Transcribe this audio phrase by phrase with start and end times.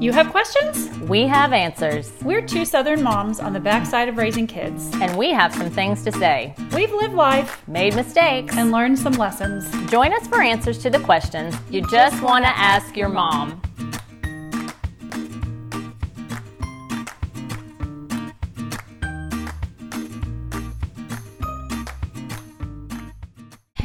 [0.00, 0.88] You have questions?
[1.08, 4.90] We have answers, We're two Southern moms on the backside of raising kids.
[5.00, 6.54] and we have some things to say.
[6.74, 8.56] We've lived life Made mistakes.
[8.56, 9.70] and learned some lessons.
[9.90, 13.60] Join us for answers to the questions you just want to ask your mom.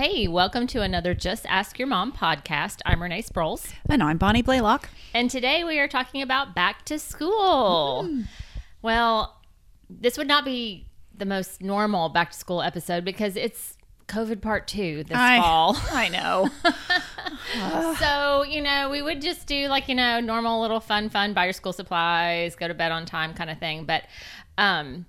[0.05, 2.81] Hey, welcome to another Just Ask Your Mom podcast.
[2.85, 3.71] I'm Renee Sproles.
[3.89, 4.89] And I'm Bonnie Blaylock.
[5.13, 8.09] And today we are talking about back to school.
[8.81, 9.39] Well,
[9.89, 13.77] this would not be the most normal back to school episode because it's
[14.09, 15.77] COVID part two this fall.
[15.93, 16.49] I know.
[17.99, 21.45] So, you know, we would just do like, you know, normal little fun, fun, buy
[21.45, 23.85] your school supplies, go to bed on time kind of thing.
[23.85, 24.03] But
[24.57, 25.05] um,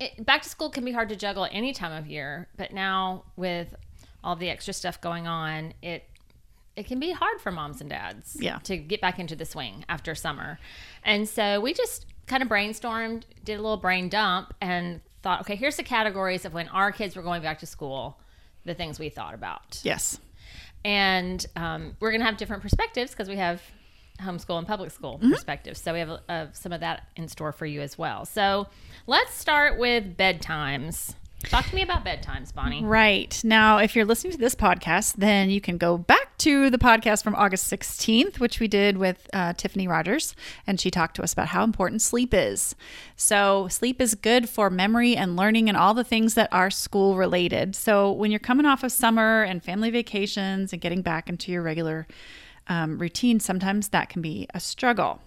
[0.00, 2.48] it, back to school can be hard to juggle any time of year.
[2.56, 3.74] But now with
[4.22, 6.04] all the extra stuff going on, it
[6.76, 8.58] it can be hard for moms and dads Yeah.
[8.64, 10.58] to get back into the swing after summer.
[11.04, 15.54] And so we just kind of brainstormed, did a little brain dump, and thought, okay,
[15.54, 18.18] here's the categories of when our kids were going back to school,
[18.64, 20.18] the things we thought about yes.
[20.84, 23.62] and um, we're going to have different perspectives because we have
[24.20, 25.30] homeschool and public school Mm-hmm.
[25.32, 25.80] perspectives.
[25.80, 28.24] So we have uh, some of that in store for you as well.
[28.24, 28.66] So
[29.06, 31.14] let's start with bedtimes.
[31.44, 32.82] Talk to me about bedtimes, Bonnie.
[32.82, 33.38] Right.
[33.44, 37.22] Now, if you're listening to this podcast, then you can go back to the podcast
[37.22, 40.34] from August 16th, which we did with uh, Tiffany Rogers,
[40.66, 42.74] and she talked to us about how important sleep is.
[43.16, 47.14] So, sleep is good for memory and learning and all the things that are school
[47.16, 47.76] related.
[47.76, 51.60] So, when you're coming off of summer and family vacations and getting back into your
[51.62, 52.06] regular
[52.68, 55.20] um, routine, sometimes that can be a struggle.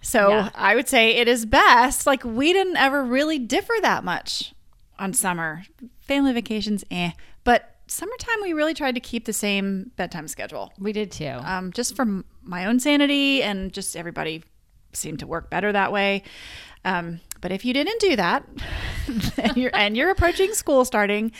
[0.00, 0.50] So Yeah.
[0.54, 2.06] I would say it is best.
[2.06, 4.52] Like we didn't ever really differ that much
[4.98, 5.64] on summer.
[6.00, 7.12] Family vacations, eh.
[7.42, 10.72] But summertime, we really tried to keep the same bedtime schedule.
[10.78, 11.38] We did too.
[11.44, 14.44] Um, just for my own sanity and just everybody
[14.92, 16.22] seemed to work better that way.
[16.84, 18.42] Um, but if you didn't do that,
[19.36, 21.30] and you're, and you're approaching school starting,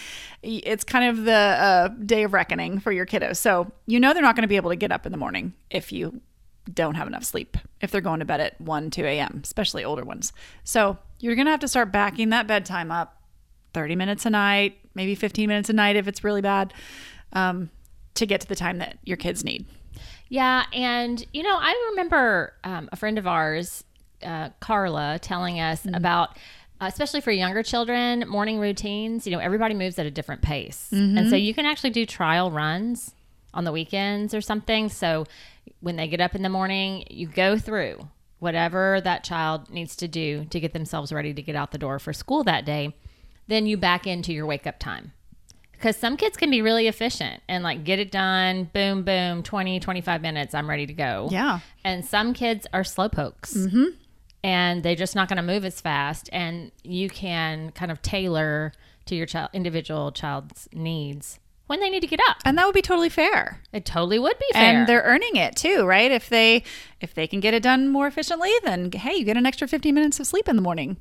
[0.42, 3.38] it's kind of the uh, day of reckoning for your kiddos.
[3.38, 5.54] So you know they're not going to be able to get up in the morning
[5.70, 6.20] if you
[6.70, 10.04] don't have enough sleep, if they're going to bed at 1, 2 a.m., especially older
[10.04, 10.34] ones.
[10.62, 13.22] So you're going to have to start backing that bedtime up
[13.72, 16.74] 30 minutes a night, maybe 15 minutes a night if it's really bad,
[17.32, 17.70] um,
[18.16, 19.64] to get to the time that your kids need.
[20.28, 23.84] Yeah, and you know, I remember um, a friend of ours,
[24.24, 25.94] uh, Carla, telling us Mm-hmm.
[25.94, 26.30] about,
[26.80, 29.26] uh, especially for younger children, morning routines.
[29.26, 31.18] You know, everybody moves at a different pace, Mm-hmm.
[31.18, 33.14] and so you can actually do trial runs
[33.52, 34.88] on the weekends or something.
[34.88, 35.26] So
[35.80, 38.08] when they get up in the morning, you go through
[38.40, 41.98] whatever that child needs to do to get themselves ready to get out the door
[41.98, 42.94] for school that day.
[43.46, 45.12] Then you back into your wake up time
[45.72, 49.80] because some kids can be really efficient and like get it done boom boom 20
[49.80, 51.58] 25 minutes i'm ready to go Yeah.
[51.84, 53.86] and some kids are slow pokes mm-hmm.
[54.44, 58.72] And they're just not going to move as fast and you can kind of tailor
[59.06, 62.74] to your child individual child's needs when they need to get up And that would
[62.74, 63.60] be totally fair.
[63.72, 66.12] it totally would be fair And they're earning it too, right?
[66.12, 66.62] If they
[67.00, 69.94] if they can get it done more efficiently, then hey, you get an extra 15
[69.94, 70.98] minutes of sleep in the morning.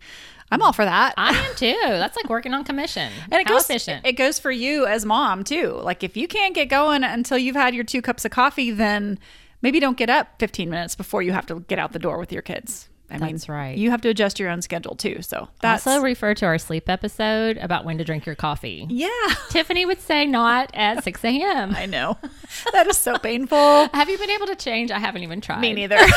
[0.52, 1.16] I'm all for that.
[1.18, 4.40] i am too that's like working on commission and it How goes efficient it goes
[4.40, 5.80] for you as mom too.
[5.84, 9.20] Like if you can't get going until you've had your two cups of coffee, then
[9.62, 12.32] maybe don't get up 15 minutes before you have to get out the door with
[12.32, 12.88] your kids.
[13.14, 13.78] I That's mean, right.
[13.78, 15.22] You have to adjust your own schedule too.
[15.22, 19.10] So that's also refer to our sleep episode about when to drink your coffee yeah.
[19.50, 22.18] tiffany would say not at 6 a.m I know.
[22.72, 23.88] That is so painful.
[23.94, 24.90] Have you been able to change?
[24.92, 25.62] I haven't even tried.
[25.62, 26.00] Me neither.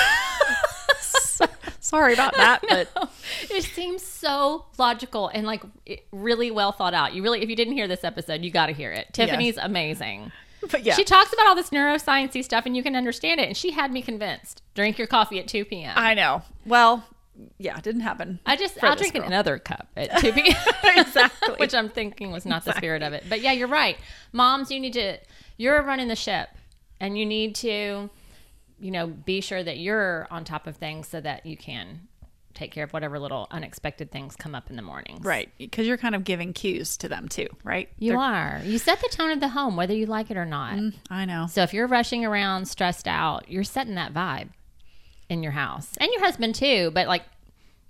[1.80, 3.12] Sorry about that, but
[3.48, 5.62] it seems so logical and like
[6.10, 7.14] really well thought out.
[7.14, 9.12] You really, if you didn't hear this episode, you got to hear it.
[9.12, 10.32] Tiffany's amazing.
[10.70, 10.94] but yeah.
[10.94, 13.48] She talks about all this neurosciencey stuff, and you can understand it.
[13.48, 14.62] And she had me convinced.
[14.74, 15.92] Drink your coffee at two p.m.
[15.96, 16.42] I, know.
[16.64, 17.04] Well,
[17.58, 18.40] yeah, it didn't happen.
[18.46, 19.24] I just I'll drink girl.
[19.24, 20.56] another cup at two p.m.
[20.96, 21.54] Exactly.
[21.58, 23.24] which I'm thinking was not the spirit of it.
[23.28, 23.96] But yeah, you're right.
[24.32, 25.18] Moms, you need to.
[25.56, 26.50] You're running the ship,
[27.00, 28.10] and you need to,
[28.78, 32.08] you know, be sure that you're on top of things so that you can
[32.56, 35.24] take care of whatever little unexpected things come up in the mornings.
[35.24, 37.88] Right, because you're kind of giving cues to them too, right?
[37.98, 38.60] You They're- are.
[38.64, 40.74] You set the tone of the home, whether you like it or not.
[40.74, 41.46] Mm, I know.
[41.48, 44.48] So if you're rushing around, stressed out, you're setting that vibe
[45.28, 46.90] in your house, and your husband too.
[46.94, 47.22] But like,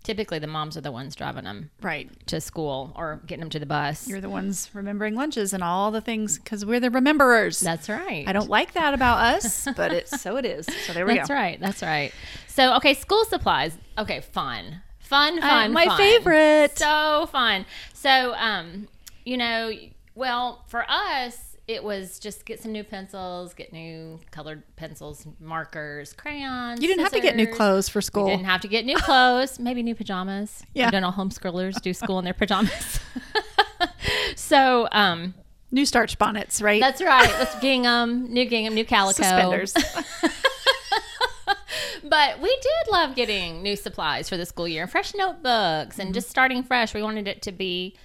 [0.06, 2.08] typically the moms are the ones driving them Right.
[2.29, 4.06] to school or getting them to the bus.
[4.06, 7.61] You're the ones remembering lunches and all the things because we're the rememberers.
[7.61, 8.25] That's right.
[8.26, 10.67] I don't like that about us, but it's so it is.
[10.87, 11.35] So there we That's go.
[11.35, 11.61] That's right.
[11.61, 12.12] That's right.
[12.47, 13.76] So okay, school supplies.
[13.99, 15.73] Okay, fun, fun, fun.
[15.73, 15.99] my fun.
[15.99, 16.79] favorite.
[16.79, 17.67] So fun.
[17.93, 18.87] So um,
[19.25, 19.73] you know,
[20.14, 26.12] well, for us, it was just get some new pencils, get new colored pencils, markers,
[26.12, 26.80] crayons.
[26.80, 28.26] You didn't have to get new clothes for We school.
[28.26, 30.62] didn't have to get new clothes, maybe new pajamas.
[30.74, 30.88] Yeah.
[30.88, 33.00] I don't know homeschoolers do school in their pajamas.
[34.36, 35.34] so, um,
[35.72, 36.80] New starch bonnets, right?
[36.80, 37.28] that's right.
[37.40, 39.22] Let's gingham, new gingham, new calico.
[39.22, 39.74] Suspenders.
[42.08, 46.30] But we did love getting new supplies for the school year, fresh notebooks, and just
[46.30, 46.94] starting fresh.
[46.94, 47.96] We wanted it to be,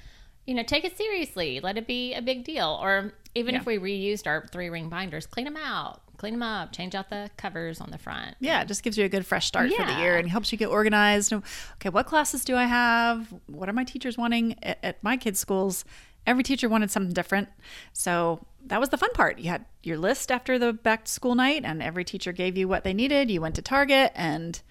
[0.45, 2.79] you know, take it seriously, let it be a big deal.
[2.81, 6.71] Or even if we reused our three ring binders, clean them out, clean them up,
[6.71, 8.35] change out the covers on the front.
[8.39, 10.57] yeah, it just gives you a good fresh start for the year and helps you
[10.57, 11.31] get organized.
[11.33, 13.33] Okay, what classes do I have?
[13.47, 14.55] What are my teachers wanting?
[14.63, 15.85] At, at my kids' schools,
[16.27, 17.49] every teacher wanted something different.
[17.94, 19.39] So that was the fun part.
[19.39, 22.67] You had your list after the back to school night, and every teacher gave you
[22.67, 23.31] what they needed.
[23.31, 24.61] You went to Target, and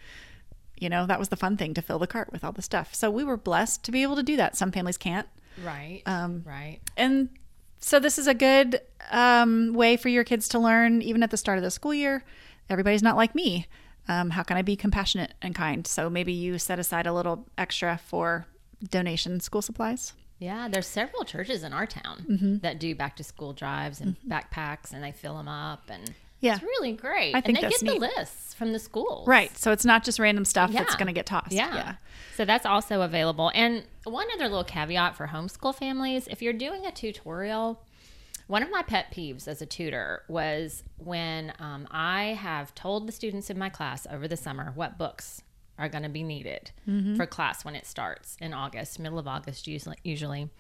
[0.79, 2.95] you know, that was the fun thing to fill the cart with all the stuff.
[2.95, 4.57] So we were blessed to be able to do that.
[4.57, 5.29] Some families can't.
[5.65, 6.03] Right.
[6.07, 6.79] Um, right.
[6.97, 7.29] And
[7.81, 8.81] so this is a good
[9.11, 12.25] um, way for your kids to learn, even at the start of the school year.
[12.69, 13.67] Everybody's not like me.
[14.09, 15.87] Um, how can I be compassionate and kind?
[15.87, 18.47] So maybe you set aside a little extra for
[18.91, 20.15] donation school supplies.
[20.39, 22.59] Yeah, there's several churches in our town Mm-hmm.
[22.59, 26.55] that do back to school drives and backpacks, and they fill them up, and Yeah.
[26.55, 27.35] it's really great.
[27.35, 28.01] I think and they get neat.
[28.01, 29.57] the lists from the schools, Right.
[29.57, 31.53] So it's not just random stuff that's going to get tossed.
[31.53, 31.97] Yeah.
[32.37, 33.51] So that's also available.
[33.55, 37.83] And one other little caveat for homeschool families if you're doing a tutorial,
[38.47, 43.13] one of my pet peeves as a tutor was when um, I have told the
[43.13, 45.43] students in my class over the summer what books
[45.79, 46.73] are going to be needed
[47.17, 49.97] for class when it starts in August, middle of August, usually.
[50.05, 50.51] usually.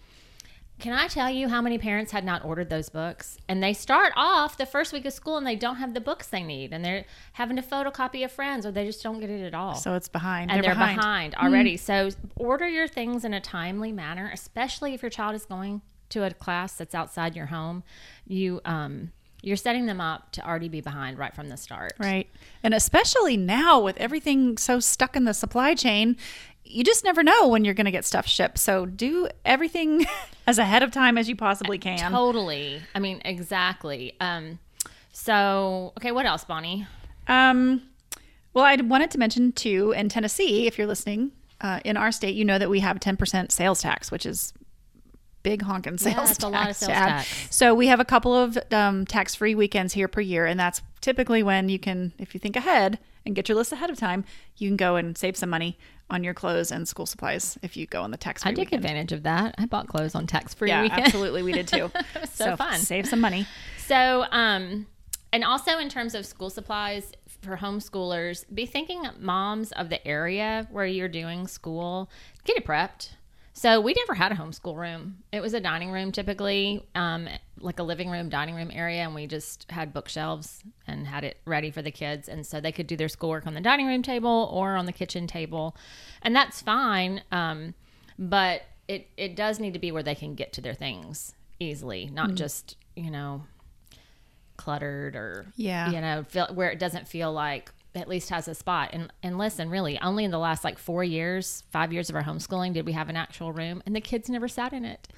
[0.80, 3.38] Can I tell you how many parents had not ordered those books?
[3.48, 6.28] And they start off the first week of school and they don't have the books
[6.28, 6.72] they need.
[6.72, 7.04] And they're
[7.34, 10.08] having to photocopy of friends or they just don't get it at all So it's
[10.08, 10.50] behind.
[10.50, 10.96] and they're, behind.
[10.98, 11.76] behind, already.
[11.76, 16.24] So order your things in a timely manner, especially if your child is going to
[16.24, 17.84] a class that's outside your home.
[18.26, 19.12] You um
[19.42, 21.92] you're setting them up to already be behind right from the start.
[21.98, 22.28] Right.
[22.62, 26.16] And especially now with everything so stuck in the supply chain,
[26.70, 28.58] you just never know when you're going to get stuff shipped.
[28.58, 30.06] So do everything
[30.46, 32.12] as ahead of time as you possibly can.
[32.12, 32.80] Totally.
[32.94, 34.14] I mean, exactly.
[34.20, 34.58] Um
[35.12, 36.86] so okay, what else, Bonnie?
[37.28, 37.82] Um,
[38.54, 42.34] well, I wanted to mention too, in Tennessee, if you're listening, uh, in our state,
[42.34, 44.52] you know that we have 10% sales tax, which is
[45.42, 46.44] big honking sales it's tax.
[46.44, 47.46] a lot of sales tax.
[47.50, 51.42] So we have a couple of um, tax-free weekends here per year, and that's typically
[51.42, 54.24] when you can, if you think ahead and get your list ahead of time,
[54.56, 55.78] you can go and save some money
[56.10, 58.84] on your clothes and school supplies if you go on the tax-free I took weekend.
[58.84, 59.54] advantage of that.
[59.58, 61.02] I bought clothes on tax free Yeah, weekend.
[61.04, 61.90] absolutely, we did too.
[62.32, 62.78] so fun.
[62.78, 63.46] Save some money.
[63.86, 64.86] So, um,
[65.32, 67.12] and also in terms of school supplies
[67.42, 72.10] for homeschoolers, be thinking moms of the area where you're doing school,
[72.44, 73.10] get it prepped.
[73.60, 75.18] So we never had a homeschool room.
[75.32, 77.28] It was a dining room typically, um,
[77.58, 81.36] like a living room, dining room area, and we just had bookshelves and had it
[81.44, 84.02] ready for the kids, and so they could do their schoolwork on the dining room
[84.02, 85.76] table or on the kitchen table,
[86.22, 87.22] and that's fine.
[87.32, 87.74] Um,
[88.18, 92.08] but it it does need to be where they can get to their things easily,
[92.10, 93.42] not just you know
[94.56, 95.90] cluttered or Yeah.
[95.90, 99.38] you know feel, where it doesn't feel like at least has a spot and and
[99.38, 102.86] listen really only in the last like four years five years of our homeschooling did
[102.86, 105.08] we have an actual room and the kids never sat in it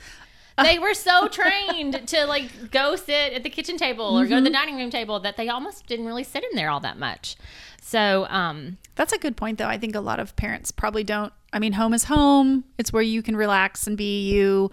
[0.62, 4.42] they were so trained to like go sit at the kitchen table or go to
[4.42, 7.36] the dining room table that they almost didn't really sit in there all that much
[7.80, 9.66] so um That's a good point, though.
[9.66, 11.32] I think a lot of parents probably don't.
[11.52, 12.64] I mean, home is home.
[12.78, 14.70] It's where you can relax and be you,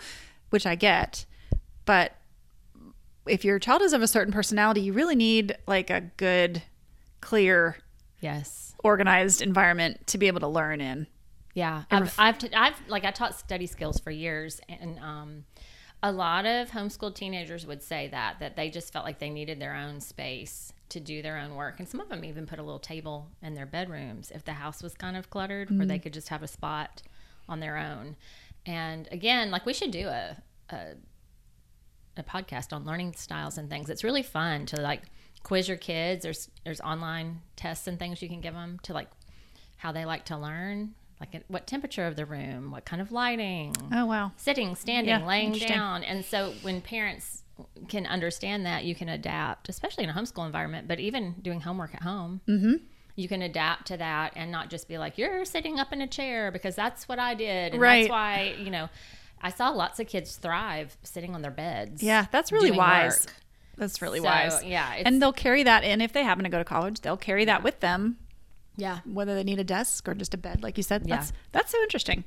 [0.52, 1.26] which I get.
[1.86, 2.14] But
[3.26, 6.62] if your child is of a certain personality, you really need like a good,
[7.22, 7.78] clear,
[8.20, 11.08] yes organized environment to be able to learn in.
[11.54, 15.46] Yeah, I've, I've, t- I've, like, I taught study skills for years, and um,
[16.02, 19.60] a lot of homeschooled teenagers would say that that they just felt like they needed
[19.60, 22.64] their own space to do their own work, and some of them even put a
[22.64, 26.14] little table in their bedrooms if the house was kind of cluttered, where they could
[26.14, 27.02] just have a spot
[27.50, 28.16] on their own.
[28.66, 30.38] And again, like we should do a,
[30.70, 30.94] a
[32.16, 33.90] a podcast on learning styles and things.
[33.90, 35.04] It's really fun to like
[35.44, 36.24] quiz your kids.
[36.24, 39.10] There's there's online tests and things you can give them to like
[39.78, 43.12] how they like to learn, like at what temperature of the room, what kind of
[43.12, 44.32] lighting, Oh, wow.
[44.38, 46.04] sitting, standing, Yeah, laying down.
[46.04, 47.44] And so when parents
[47.88, 51.94] can understand that, you can adapt, especially in a homeschool environment, but even doing homework
[51.96, 52.42] at home.
[52.48, 52.74] Mm-hmm.
[53.16, 56.08] You can adapt to that and not just be like, you're sitting up in a
[56.08, 57.74] chair because that's what I did.
[57.74, 58.02] And Right.
[58.04, 58.90] that's why, you know,
[59.42, 62.02] I saw lots of kids thrive sitting on their beds.
[62.04, 63.26] Yeah, that's really wise.
[63.26, 63.34] work.
[63.80, 64.64] That's really So, wise.
[64.64, 67.02] yeah, it's- and they'll carry that in if they happen to go to college.
[67.02, 68.18] They'll carry that with them
[68.76, 69.00] Yeah.
[69.06, 71.04] whether they need a desk or just a bed, like you said.
[71.06, 71.16] Yeah.
[71.16, 72.24] That's that's so interesting.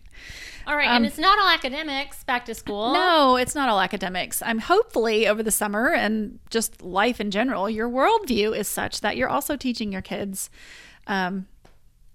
[0.66, 2.92] All right, and it's not all academics back to school.
[2.92, 4.42] No, it's not all academics.
[4.42, 9.16] I'm hopefully over the summer and just life in general, your worldview is such that
[9.16, 10.50] you're also teaching your kids
[11.06, 11.46] um,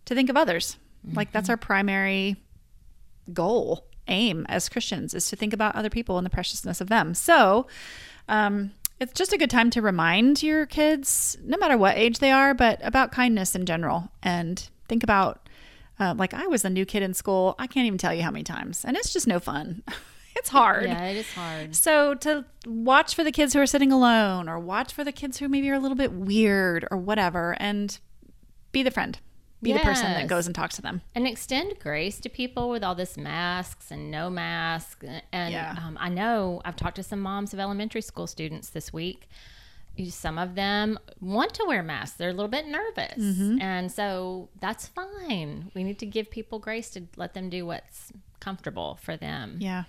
[0.06, 0.78] to think of others.
[1.14, 2.38] Like that's our primary
[3.34, 7.14] goal, aim as Christians is to think about other people and the preciousness of them.
[7.14, 7.68] So,
[8.30, 12.32] um, it's just a good time to remind your kids, no matter what age they
[12.32, 15.48] are, but about kindness in general and think about,
[16.00, 17.56] uh, like, I was a new kid in school.
[17.60, 19.84] I can't even tell you how many times, and it's just no fun.
[20.36, 20.86] it's hard.
[20.86, 21.76] Yeah, it is hard.
[21.76, 25.38] So to watch for the kids who are sitting alone or watch for the kids
[25.38, 28.00] who maybe are a little bit weird or whatever and
[28.72, 29.20] be the friend.
[29.62, 31.02] Be the person that goes and talks to them.
[31.16, 35.76] and extend grace to people with all this masks and no mask and Yeah.
[35.84, 39.28] um, i know i've talked to some moms of elementary school students this week
[40.10, 43.60] some of them want to wear masks they're a little bit nervous Mm-hmm.
[43.62, 48.12] and so that's fine we need to give people grace to let them do what's
[48.40, 49.86] comfortable for them Yeah.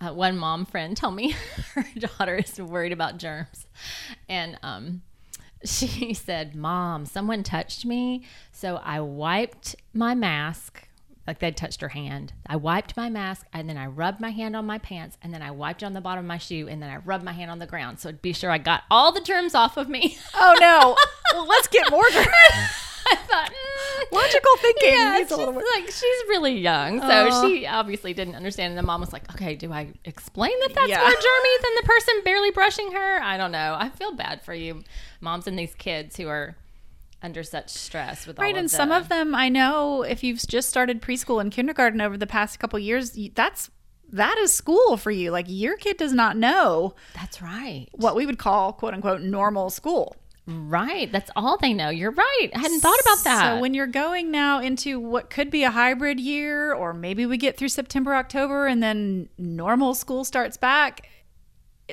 [0.00, 1.34] uh, one mom friend told me
[1.74, 3.66] her daughter is worried about germs
[4.30, 5.02] and um
[5.64, 10.88] she said mom someone touched me so i wiped my mask
[11.26, 14.56] like they'd touched her hand i wiped my mask and then i rubbed my hand
[14.56, 16.90] on my pants and then i wiped on the bottom of my shoe and then
[16.90, 19.54] i rubbed my hand on the ground so be sure i got all the germs
[19.54, 20.96] off of me Oh no.
[21.34, 22.26] well, let's get more germs.
[23.10, 27.46] i thought mm, Logical thinking yeah, she's like she's really young, so Aw.
[27.46, 28.70] she obviously didn't understand.
[28.72, 30.98] And the mom was like, "Okay, do I explain that that's Yeah.
[30.98, 33.76] more germy than the person barely brushing her?" I don't know.
[33.78, 34.82] I feel bad for you,
[35.20, 36.56] moms and these kids who are
[37.22, 40.68] under such stress with all Right, and some of them I know if you've just
[40.68, 43.70] started preschool and kindergarten over the past couple years, that's
[44.12, 45.30] that is school for you.
[45.30, 49.70] Like your kid does not know That's right, what we would call quote unquote normal
[49.70, 50.16] school.
[50.50, 51.10] Right.
[51.10, 51.88] That's all they know.
[51.88, 52.48] You're right.
[52.54, 53.56] I hadn't thought about that.
[53.56, 57.36] So when you're going now into what could be a hybrid year, or maybe we
[57.36, 61.08] get through September, October, and then normal school starts back,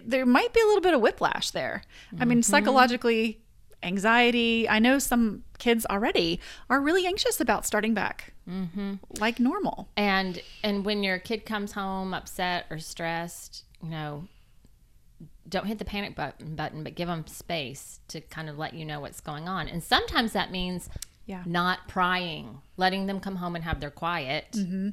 [0.03, 1.83] there might be a little bit of whiplash there.
[2.19, 2.51] I mean, mm-hmm.
[2.51, 3.41] psychologically,
[3.83, 4.67] anxiety.
[4.67, 8.95] I know some kids already are really anxious about starting back mm-hmm.
[9.19, 9.89] like normal.
[9.97, 14.27] and and when your kid comes home upset or stressed, you know,
[15.49, 18.83] don't hit the panic button button, but give them space to kind of let you
[18.85, 19.67] know what's going on.
[19.67, 20.89] And sometimes that means
[21.25, 21.43] Yeah.
[21.45, 24.89] not prying, letting them come home and have their quiet Mm-hmm.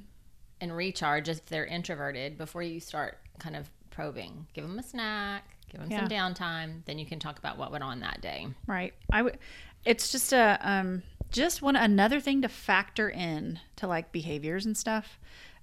[0.60, 4.46] and recharge if they're introverted before you start kind of probing.
[4.54, 7.84] Give them a snack, give them some downtime, then you can talk about what went
[7.84, 8.46] on that day.
[8.66, 8.94] Right.
[9.12, 9.38] I would.
[9.84, 14.76] It's just a um, just one another thing to factor in to like behaviors and
[14.76, 15.18] stuff,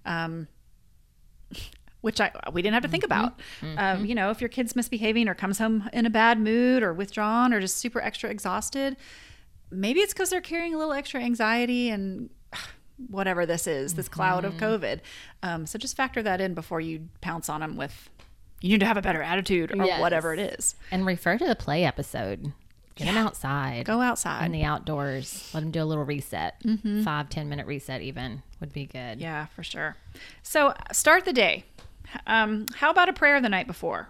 [0.06, 0.48] um,
[2.01, 3.39] which I we didn't have to think about.
[3.77, 6.93] Um, you know, if your kid's misbehaving or comes home in a bad mood or
[6.93, 8.98] withdrawn or just super extra exhausted,
[9.70, 12.29] maybe it's because they're carrying a little extra anxiety and
[13.10, 15.00] whatever this is, this cloud of COVID.
[15.43, 18.10] Um, so just factor that in before you pounce on them with.
[18.63, 20.00] You need to have a better attitude or Yes.
[20.00, 20.75] whatever it is.
[20.91, 22.53] And refer to the play episode.
[22.93, 23.86] Get them outside.
[23.86, 24.46] Go outside.
[24.46, 25.50] in the outdoors.
[25.53, 26.62] Let them do a little reset.
[27.03, 29.20] Five, ten minute reset, even would be good.
[29.20, 29.96] Yeah, for sure.
[30.43, 31.63] So start the day.
[32.27, 34.10] Um, how about a prayer the night before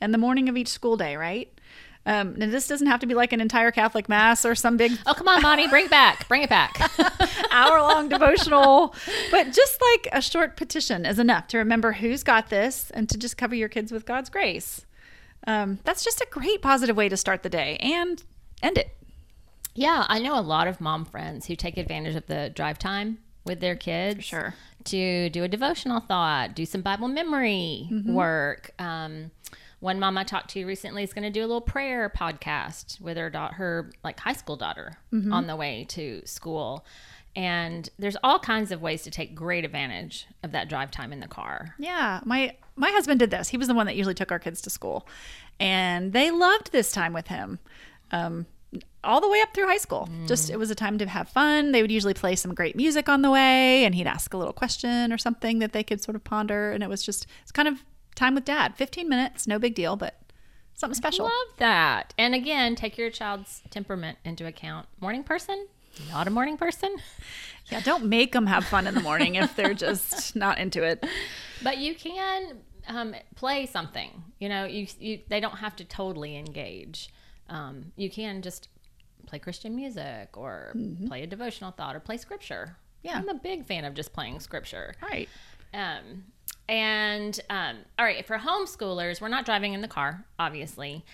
[0.00, 1.50] and the morning of each school day, right?
[2.06, 4.92] Um, and this doesn't have to be like an entire Catholic mass or some big
[5.06, 6.28] Oh, come on, Bonnie, bring it back.
[6.28, 6.78] Bring it back.
[7.50, 8.94] hour long devotional,
[9.30, 13.16] but just like a short petition is enough to remember who's got this and to
[13.16, 14.84] just cover your kids with God's grace.
[15.46, 18.22] Um, that's just a great positive way to start the day and
[18.62, 18.96] end it.
[19.74, 23.18] yeah, I know a lot of mom friends who take advantage of the drive time
[23.44, 24.24] with their kids.
[24.24, 24.54] sure.
[24.84, 28.70] To do a devotional thought, do some Bible memory work.
[28.78, 29.30] Um,
[29.80, 33.16] one mom I talked to recently is going to do a little prayer podcast with
[33.16, 34.98] her daughter, her like high school daughter,
[35.32, 36.84] on the way to school.
[37.36, 41.20] And there's all kinds of ways to take great advantage of that drive time in
[41.20, 41.74] the car.
[41.78, 43.48] Yeah, my my husband did this.
[43.48, 45.06] He was the one that usually took our kids to school,
[45.58, 47.58] and they loved this time with him,
[48.12, 48.46] um,
[49.02, 50.08] all the way up through high school.
[50.26, 51.72] Just it was a time to have fun.
[51.72, 54.52] They would usually play some great music on the way, and he'd ask a little
[54.52, 57.68] question or something that they could sort of ponder, and it was just it's kind
[57.68, 57.82] of
[58.14, 58.76] time with dad.
[58.76, 60.18] Fifteen minutes, no big deal, but
[60.74, 61.24] something special.
[61.26, 62.14] Love that.
[62.16, 64.86] And again, take your child's temperament into account.
[65.00, 65.66] Morning person,
[66.10, 66.96] not a morning person,
[67.70, 71.04] Yeah, don't make them have fun in the morning if they're just not into it.
[71.62, 74.10] but you can um, play something.
[74.38, 77.08] You know, you, you they don't have to totally engage.
[77.48, 78.68] Um, you can just
[79.26, 80.74] play Christian music or
[81.06, 82.76] play a devotional thought or play scripture.
[83.02, 83.16] Yeah.
[83.16, 84.94] I'm a big fan of just playing scripture.
[85.02, 85.28] Right.
[85.72, 86.24] Um,
[86.68, 91.04] and um, all right, for homeschoolers, we're not driving in the car, obviously,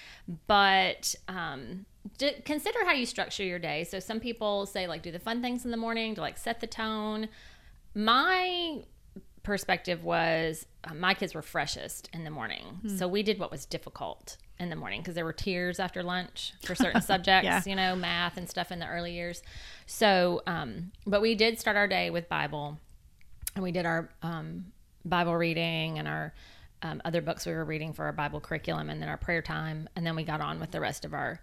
[0.47, 1.87] but um,
[2.19, 3.85] d- consider how you structure your day.
[3.85, 6.61] So some people say like do the fun things in the morning to like set
[6.61, 7.29] the tone.
[7.95, 8.85] My
[9.43, 13.67] perspective was uh, my kids were freshest in the morning, so we did what was
[13.67, 17.63] difficult in the morning because there were tears after lunch for certain subjects, Yeah.
[17.67, 19.43] you know, math and stuff in the early years.
[19.87, 22.79] So, um, but we did start our day with Bible,
[23.55, 24.67] and we did our um,
[25.05, 26.33] Bible reading and our
[26.83, 29.89] um, other books we were reading for our Bible curriculum, and then our prayer time,
[29.97, 31.41] and then we got on with the rest of our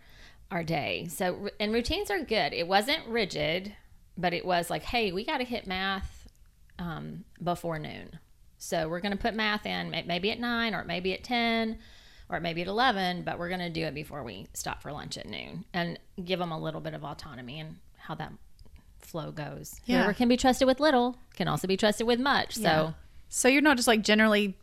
[0.50, 1.08] our day.
[1.10, 2.54] So, and routines are good.
[2.54, 3.74] It wasn't rigid,
[4.18, 6.26] but it was like, hey, we got to hit math
[6.80, 8.18] um, before noon.
[8.58, 11.78] So we're going to put math in maybe at nine or maybe at 10
[12.30, 15.18] or maybe at 11, but we're going to do it before we stop for lunch
[15.18, 18.34] at noon and give them a little bit of autonomy and how that
[19.00, 19.80] flow goes.
[19.86, 19.98] Yeah.
[19.98, 22.56] Whoever can be trusted with little can also be trusted with much.
[22.56, 22.94] So
[23.30, 24.58] So you're not just like generally,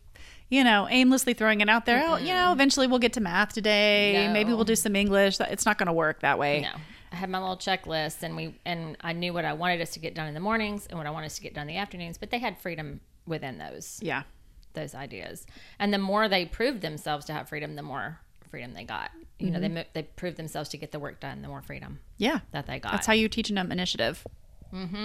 [0.49, 2.03] you know, aimlessly throwing it out there.
[2.07, 4.27] Oh, you know, eventually we'll get to math today.
[4.27, 4.33] No.
[4.33, 5.39] Maybe we'll do some English.
[5.41, 6.63] It's not going to work that way.
[6.63, 6.81] No,
[7.13, 9.99] I had my little checklist, and we and I knew what I wanted us to
[9.99, 11.77] get done in the mornings and what I wanted us to get done in the
[11.77, 12.19] afternoons.
[12.19, 14.23] But they had freedom within those Yeah.
[14.75, 15.47] Those ideas,
[15.79, 18.19] and the more they proved themselves to have freedom, the more
[18.51, 19.11] freedom they got.
[19.39, 22.41] You know, they they proved themselves to get the work done, the more freedom Yeah.
[22.53, 22.93] that they got.
[22.93, 24.25] That's how you're teaching them initiative.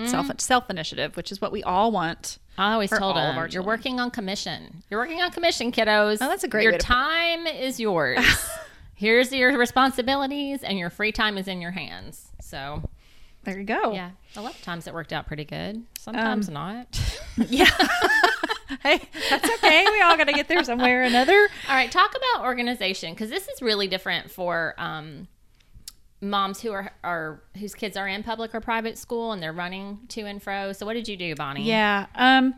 [0.06, 2.40] Self self initiative, which is what we all want.
[2.58, 3.66] I always told them, you're children.
[3.68, 4.82] working on commission.
[4.90, 6.18] You're working on commission, kiddos.
[6.22, 8.20] Oh, that's a great Your way to put time is yours.
[8.96, 12.30] Here's your responsibilities, and your free time is in your hands.
[12.42, 12.82] So,
[13.44, 13.94] There you go.
[13.94, 15.84] yeah, a lot of times it worked out pretty good.
[16.00, 17.20] Sometimes Um, not.
[17.48, 17.70] Yeah.
[18.84, 19.86] hey, that's okay.
[19.92, 21.50] We all got to get there somewhere or another.
[21.68, 25.28] All right, talk about organization because this is really different for um,
[26.22, 30.00] moms who are, are whose kids are in public or private school and they're running
[30.10, 30.74] to and fro.
[30.74, 31.64] So, what did you do, Bonnie?
[31.64, 32.08] Yeah.
[32.16, 32.56] Um,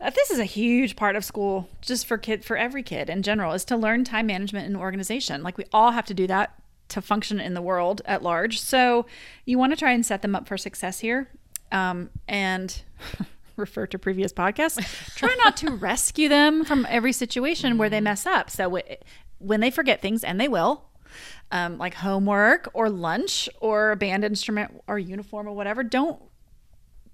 [0.00, 3.22] uh, this is a huge part of school, just for kid for every kid in
[3.22, 5.42] general, is to learn time management and organization.
[5.42, 6.54] Like we all have to do that
[6.88, 8.60] to function in the world at large.
[8.60, 9.06] So
[9.44, 11.28] you want to try and set them up for success here,
[11.72, 12.82] um, and
[13.56, 14.78] refer to previous podcasts.
[15.14, 18.50] try not to rescue them from every situation where they mess up.
[18.50, 18.96] So w-
[19.38, 20.84] when they forget things, and they will.
[21.52, 26.20] Um, like homework or lunch or a band instrument or uniform or whatever, don't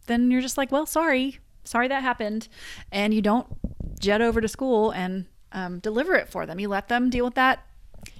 [0.06, 2.48] then you're just like, well, sorry, sorry that happened,
[2.90, 3.46] and you don't
[3.98, 6.58] jet over to school and um, deliver it for them.
[6.58, 7.64] You let them deal with that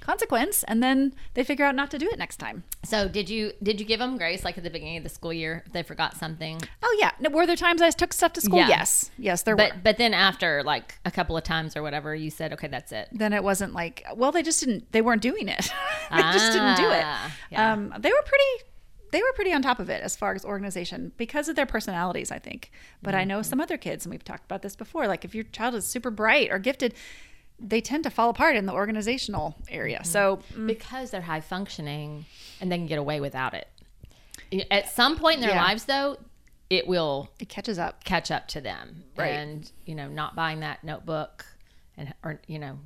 [0.01, 2.65] consequence, and then they figure out not to do it next time.
[2.85, 5.33] So, did you did you give them grace like at the beginning of the school
[5.33, 6.61] year if they forgot something?
[6.83, 8.59] Oh yeah, no, were there times I took stuff to school?
[8.59, 8.69] Yeah.
[8.69, 9.81] Yes, yes, there But were.
[9.85, 13.09] but then after like a couple of times or whatever, you said, okay, that's it.
[13.13, 15.73] Then it wasn't like, well, they just didn't, they weren't doing it.
[16.11, 17.03] they just didn't do it.
[17.05, 17.73] Ah, yeah.
[17.73, 18.65] Um, they were pretty.
[19.13, 22.31] They were pretty on top of it as far as organization because of their personalities,
[22.31, 22.71] I think.
[23.03, 23.29] But I Mm-hmm.
[23.29, 25.09] know some other kids, and we've talked about this before.
[25.09, 26.95] Like if your child is super bright or gifted,
[27.61, 29.99] they tend to fall apart in the organizational area.
[29.99, 30.05] Mm-hmm.
[30.07, 32.25] So because they're high functioning
[32.61, 33.69] and they can get away without it.
[34.71, 35.63] At some point in their Yeah.
[35.65, 36.17] lives, though,
[36.71, 38.05] it will it catches up.
[38.05, 39.29] catch up to them, Right.
[39.35, 41.45] and you know, not buying that notebook
[41.97, 42.79] and or you know,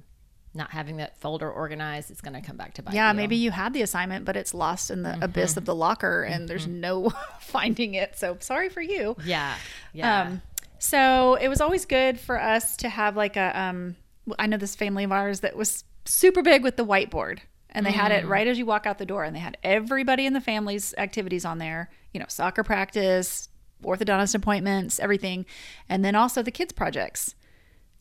[0.54, 2.94] not having that folder organized, it's going to come back to bite.
[2.94, 3.16] Yeah, you.
[3.16, 5.22] maybe you had the assignment, but it's lost in the Mm-hmm.
[5.22, 7.10] abyss of the locker, and there's no
[7.40, 8.16] finding it.
[8.18, 9.16] So sorry for you.
[9.24, 9.54] Yeah,
[9.92, 10.22] yeah.
[10.22, 10.42] Um,
[10.78, 13.58] so it was always good for us to have like a.
[13.58, 13.96] Um,
[14.38, 17.90] I know this family of ours that was super big with the whiteboard, and they
[17.92, 18.18] had Mm.
[18.18, 20.94] it right as you walk out the door, and they had everybody in the family's
[20.98, 21.90] activities on there.
[22.12, 23.48] You know, soccer practice,
[23.82, 25.44] orthodontist appointments, everything,
[25.88, 27.34] and then also the kids projects.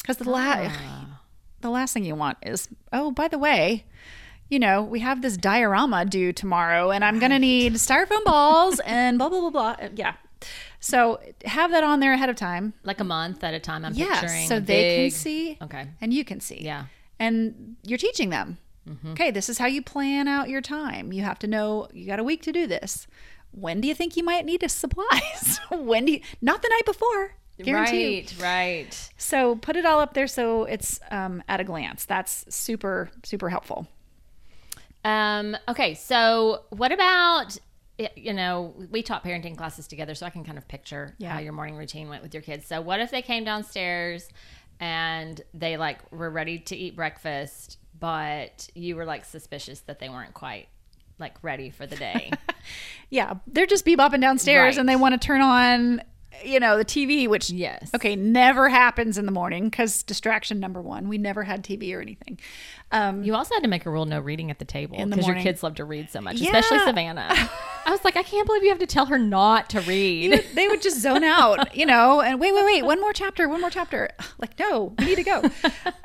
[0.02, 1.22] Because the la- Ah.
[1.62, 3.86] the last thing you want is, oh, by the way,
[4.50, 8.80] you know, we have this diorama due tomorrow and I'm going to need styrofoam balls
[8.86, 9.76] and blah, blah, blah, blah.
[9.96, 10.14] Yeah.
[10.86, 12.74] So have that on there ahead of time.
[12.84, 13.86] like a month at a time.
[13.86, 14.20] I'm Yeah.
[14.20, 14.74] picturing So they
[15.06, 15.88] big- can see Okay.
[16.02, 16.62] and you can see.
[16.62, 16.86] Yeah.
[17.20, 18.58] And you're teaching them.
[19.12, 21.14] Okay, this is how you plan out your time.
[21.14, 23.08] You have to know you got a week to do this.
[23.52, 25.60] When do you think you might need a supplies?
[25.70, 27.36] when do you, not the night before.
[27.64, 28.24] Guarantee you.
[28.42, 28.42] Right.
[28.42, 29.10] Right.
[29.18, 32.04] So put it all up there so it's um, at a glance.
[32.04, 33.88] That's super, super helpful.
[35.06, 37.58] Um, okay, so what about
[38.16, 41.34] you know we taught parenting classes together, so I can kind of picture Yeah.
[41.34, 42.66] how your morning routine went with your kids.
[42.68, 44.28] So what if they came downstairs
[44.80, 50.10] and they like were ready to eat breakfast, but you were like suspicious that they
[50.10, 50.68] weren't quite
[51.20, 52.32] like ready for the day?
[53.10, 54.80] Yeah, they're just bebopping downstairs Right.
[54.80, 56.02] and they want to turn on,
[56.44, 57.90] you know, the TV, which Yes.
[57.96, 61.08] okay, never happens in the morning because distraction number one.
[61.08, 62.40] We never had TV or anything.
[62.92, 65.36] Um, you also had to make a rule no reading at the table because your
[65.38, 66.48] kids love to read so much, Yeah.
[66.58, 67.28] especially Savannah.
[67.86, 70.44] I was like, I can't believe you have to tell her not to read.
[70.54, 73.62] they would just zone out, you know, and wait, wait, wait, one more chapter, one
[73.62, 74.10] more chapter.
[74.40, 75.42] Like, no, we need to go.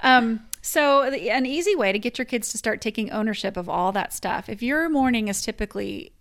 [0.02, 3.68] Um, So, the- an easy way to get your kids to start taking ownership of
[3.68, 4.48] all that stuff.
[4.48, 6.12] If your morning is typically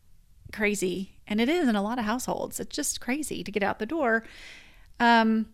[0.52, 3.80] crazy, and it is in a lot of households, it's just crazy to get out
[3.80, 4.24] the door.
[5.00, 5.48] Um,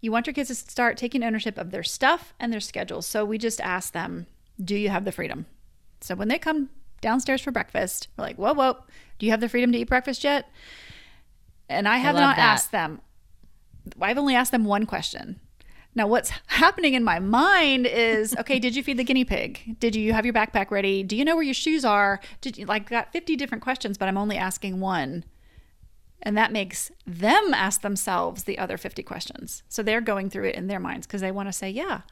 [0.00, 3.06] you want your kids to start taking ownership of their stuff and their schedules.
[3.06, 4.26] So, we just ask them,
[4.62, 5.46] Do you have the freedom?
[6.00, 6.70] So, when they come
[7.00, 8.78] downstairs for breakfast, we're like, Whoa, whoa,
[9.18, 10.48] do you have the freedom to eat breakfast yet?
[11.68, 12.42] And I have love not that.
[12.42, 13.00] asked them.
[14.00, 15.40] I've only asked them one question.
[15.94, 19.76] Now, what's happening in my mind is okay, did you feed the guinea pig?
[19.80, 21.02] Did you have your backpack ready?
[21.02, 22.20] Do you know where your shoes are?
[22.40, 25.24] Did you like got 50 different questions, but I'm only asking one.
[26.22, 29.62] And that makes them ask themselves the other 50 questions.
[29.68, 32.02] So they're going through it in their minds because they want to say, yeah,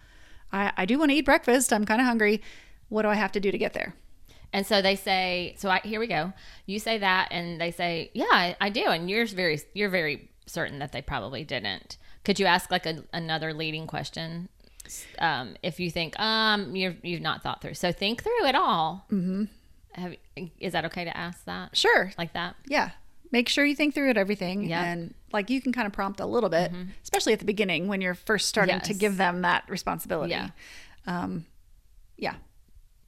[0.51, 1.73] I, I do want to eat breakfast.
[1.73, 2.43] I'm kind of hungry.
[2.89, 3.95] What do I have to do to get there?
[4.53, 6.33] And so they say, so I, here we go.
[6.65, 8.87] You say that, and they say, yeah, I, I do.
[8.87, 11.99] And you're very, you're very certain that they probably didn't.
[12.29, 14.51] Could you ask like a, another leading question?
[15.19, 17.73] Um, if you think, um, you're, you've not thought through.
[17.73, 19.07] So think through it all.
[19.11, 19.45] Mm-hmm.
[19.93, 20.15] Have,
[20.61, 21.75] is that okay to ask that?
[21.75, 22.13] Sure.
[22.19, 22.57] Like that?
[22.67, 22.91] Yeah.
[23.33, 24.69] Make sure you think through it, everything.
[24.69, 24.79] Yep.
[24.79, 26.71] And like you can kind of prompt a little bit,
[27.03, 30.33] especially at the beginning when you're first starting to give them that responsibility.
[30.33, 30.51] Yeah.
[31.07, 31.47] Um,
[32.19, 32.35] yeah.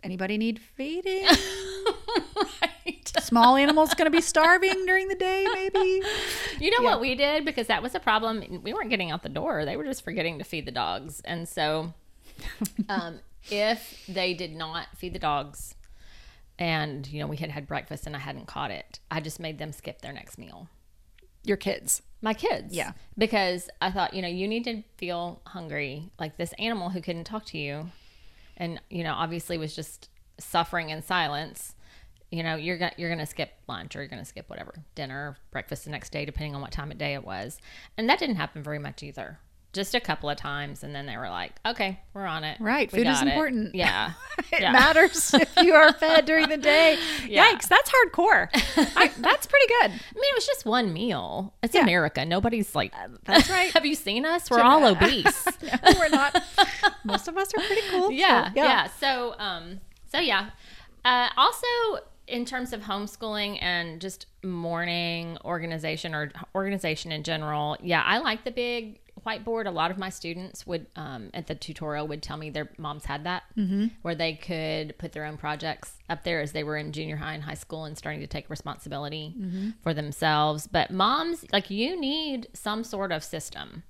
[0.03, 1.25] Anybody need feeding?
[2.63, 3.13] right.
[3.21, 6.03] Small animals going to be starving during the day, maybe.
[6.59, 8.61] You know what we did because that was a problem.
[8.63, 11.21] We weren't getting out the door; they were just forgetting to feed the dogs.
[11.25, 11.95] And so,
[12.89, 15.75] um, if they did not feed the dogs,
[16.59, 19.59] and you know we had had breakfast and I hadn't caught it, I just made
[19.59, 20.69] them skip their next meal.
[21.45, 22.03] Your kids.
[22.23, 22.93] My kids, Yeah.
[23.17, 27.25] because I thought you know you need to feel hungry, like this animal who couldn't
[27.25, 27.91] talk to you,
[28.61, 31.75] and you know obviously was just suffering in silence.
[32.31, 35.85] You know you're gonna you're gonna skip lunch or you're gonna skip whatever dinner, breakfast
[35.85, 37.59] the next day, depending on what time of day it was,
[37.99, 39.41] and that didn't happen very much either.
[39.73, 42.91] Just a couple of times, and then they were like, "Okay, we're on it." Right,
[42.91, 43.75] We food is got it." important.
[43.75, 44.13] Yeah,
[44.53, 44.73] It Yeah.
[44.73, 46.99] matters if you are fed during the day.
[47.29, 47.47] Yeah.
[47.53, 48.49] Yikes, that's hardcore.
[48.97, 49.91] I, that's pretty good.
[49.91, 51.55] I mean, it was just one meal.
[51.63, 51.83] It's Yeah.
[51.83, 52.25] America.
[52.25, 52.93] Nobody's like,
[53.25, 53.71] That's right.
[53.75, 54.51] Have you seen us?
[54.51, 55.47] We're all obese.
[55.63, 56.43] No, we're not.
[57.05, 58.09] Most of us are pretty cool.
[58.09, 58.89] so, yeah, yeah.
[58.99, 59.81] So, um,
[60.11, 60.51] so yeah.
[61.05, 61.67] Uh, also,
[62.27, 68.45] in terms of homeschooling and just morning organization or organization in general, yeah, I like
[68.45, 69.67] the big whiteboard.
[69.67, 73.05] A lot of my students would um, at the tutorial would tell me their moms
[73.05, 73.87] had that, mm-hmm.
[74.03, 77.35] where they could put their own projects up there as they were in junior high
[77.35, 79.35] and high school and starting to take responsibility
[79.83, 80.67] for themselves.
[80.67, 83.85] But moms, like you need some sort of system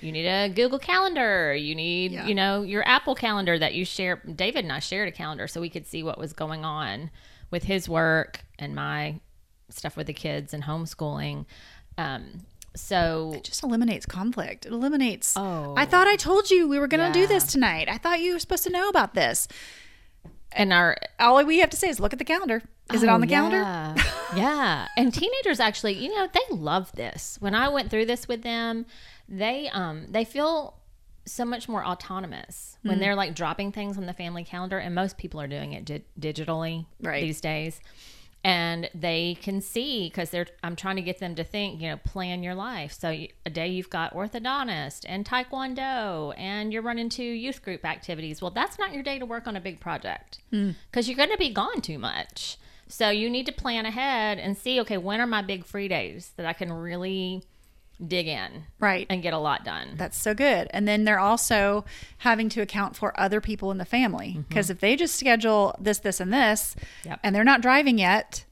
[0.00, 1.54] you need a Google Calendar.
[1.54, 2.26] You need, Yeah.
[2.26, 4.16] you know, your Apple Calendar that you share.
[4.16, 7.10] David and I shared a calendar so we could see what was going on
[7.50, 9.20] with his work and my
[9.68, 11.46] stuff with the kids and homeschooling.
[11.96, 12.40] Um,
[12.74, 14.66] so It just eliminates conflict.
[14.66, 15.34] It eliminates.
[15.36, 15.74] Oh.
[15.76, 17.24] I thought I told you we were going to Yeah.
[17.24, 17.88] do this tonight.
[17.88, 19.48] I thought you were supposed to know about this.
[20.56, 22.62] and our All we have to say is look at the calendar.
[22.92, 23.56] Is it Oh, on the calendar?
[23.58, 23.94] Yeah.
[24.36, 24.88] yeah.
[24.96, 27.36] And teenagers actually, you know, they love this.
[27.40, 28.86] When I went through this with them,
[29.28, 30.78] they um they feel
[31.26, 32.88] so much more autonomous Hmm.
[32.90, 35.84] when they're like dropping things on the family calendar and most people are doing it
[35.86, 37.22] di- digitally Right.
[37.22, 37.80] these days.
[38.44, 40.46] And they can see because they're.
[40.62, 41.80] I'm trying to get them to think.
[41.80, 42.92] You know, plan your life.
[42.92, 47.84] So you- a day you've got orthodontist and taekwondo, and you're running to youth group
[47.86, 48.42] activities.
[48.42, 50.72] Well, that's not your day to work on a big project hmm.
[50.90, 52.58] because you're going to be gone too much.
[52.86, 56.32] So you need to plan ahead and see, okay, when are my big free days
[56.36, 57.44] that I can really
[58.08, 59.06] dig in Right.
[59.10, 59.94] and get a lot done?
[59.96, 60.68] That's so good.
[60.70, 61.84] And then they're also
[62.18, 65.98] having to account for other people in the family because if they just schedule this,
[65.98, 67.08] this, and this, Mm-hmm.
[67.10, 67.20] Yep.
[67.22, 68.44] and they're not driving yet,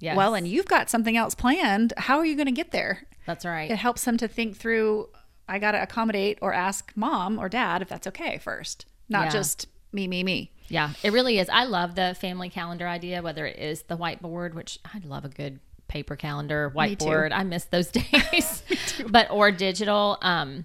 [0.00, 0.16] Yes.
[0.16, 3.06] well, and you've got something else planned, how are you going to get there?
[3.26, 3.70] that's right.
[3.70, 5.08] It helps them to think through.
[5.48, 9.30] I got to accommodate or ask mom or dad if that's okay first, not Yeah.
[9.30, 10.50] just me, me, me.
[10.68, 11.48] Yeah, it really is.
[11.50, 15.28] I love the family calendar idea, whether it is the whiteboard, which I love a
[15.28, 15.60] good
[15.94, 17.30] paper calendar, whiteboard.
[17.32, 18.64] I miss those days.
[19.08, 20.18] but or digital.
[20.20, 20.64] Um,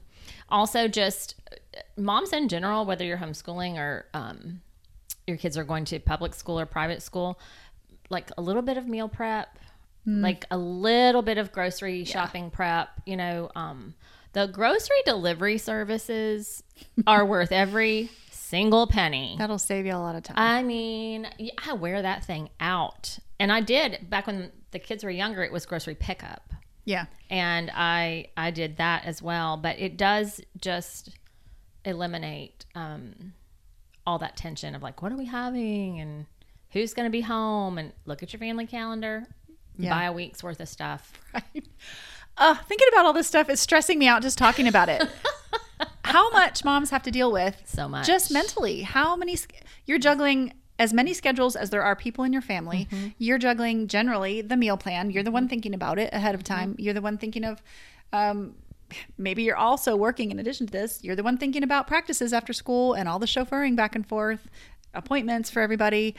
[0.49, 4.61] also, just uh, moms in general, whether you're homeschooling or um,
[5.27, 7.39] your kids are going to public school or private school,
[8.09, 9.59] like a little bit of meal prep,
[10.07, 12.89] like a little bit of grocery shopping prep.
[13.05, 13.93] You know, um,
[14.33, 16.63] the grocery delivery services
[17.05, 19.35] are worth every single penny.
[19.37, 20.37] That'll save you a lot of time.
[20.39, 21.27] I mean,
[21.63, 23.19] I wear that thing out.
[23.39, 26.53] And I did back when the kids were younger, it was grocery pickup.
[26.85, 27.05] yeah.
[27.29, 31.11] And I I did that as well, but it does just
[31.85, 33.33] eliminate um
[34.05, 36.25] all that tension of like what are we having and
[36.71, 39.25] who's going to be home and look at your family calendar,
[39.77, 39.89] Yeah.
[39.91, 41.13] buy a week's worth of stuff.
[41.33, 41.67] Right.
[42.37, 45.03] Uh, thinking about all this stuff is stressing me out just talking about it.
[46.05, 48.07] how much moms have to deal with So much.
[48.07, 48.81] just mentally.
[48.83, 49.37] How many
[49.85, 52.87] you're juggling as many schedules as there are people in your family.
[52.89, 53.07] Mm-hmm.
[53.19, 55.11] You're juggling generally the meal plan.
[55.11, 56.53] You're the one thinking about it ahead of Mm-hmm.
[56.55, 56.75] time.
[56.79, 57.61] You're the one thinking of
[58.13, 58.55] um,
[59.17, 61.03] maybe you're also working in addition to this.
[61.03, 64.49] You're the one thinking about practices after school and all the chauffeuring back and forth,
[64.93, 66.15] appointments for everybody.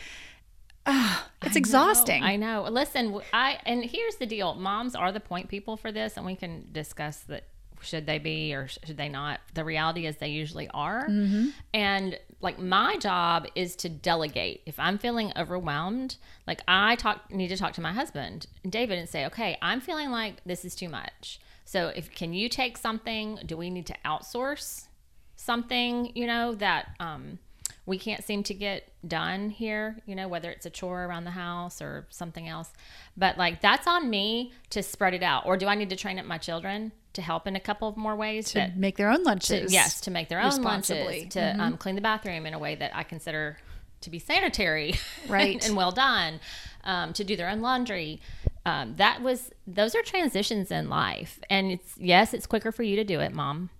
[0.86, 2.22] Ah, it's exhausting.
[2.22, 2.66] I know.
[2.70, 6.36] Listen, I and here's the deal: moms are the point people for this, and we
[6.36, 7.44] can discuss that.
[7.82, 9.40] Should they be or should they not?
[9.54, 11.08] The reality is they usually are.
[11.08, 11.48] Mm-hmm.
[11.74, 14.62] And like my job is to delegate.
[14.66, 16.16] If I'm feeling overwhelmed,
[16.46, 20.10] like I talk need to talk to my husband, David, and say, okay, I'm feeling
[20.10, 21.40] like this is too much.
[21.64, 23.38] So if can you take something?
[23.46, 24.88] Do we need to outsource
[25.36, 26.12] something?
[26.14, 27.38] You know that um,
[27.86, 29.98] we can't seem to get done here.
[30.06, 32.72] You know whether it's a chore around the house or something else.
[33.16, 35.46] But like that's on me to spread it out.
[35.46, 37.96] Or do I need to train up my children to help in a couple of
[37.96, 38.48] more ways?
[38.48, 39.72] to that make their own lunches.
[39.72, 41.04] yes, to make their own responsibly.
[41.20, 43.58] lunches, to um, clean the bathroom in a way that I consider
[44.02, 44.94] to be sanitary,
[45.28, 45.56] Right.
[45.56, 46.40] and, and well done,
[46.84, 48.20] um, to do their own laundry.
[48.66, 52.96] Um, that was those are transitions in life, and it's yes, it's quicker for you
[52.96, 53.70] to do it, mom,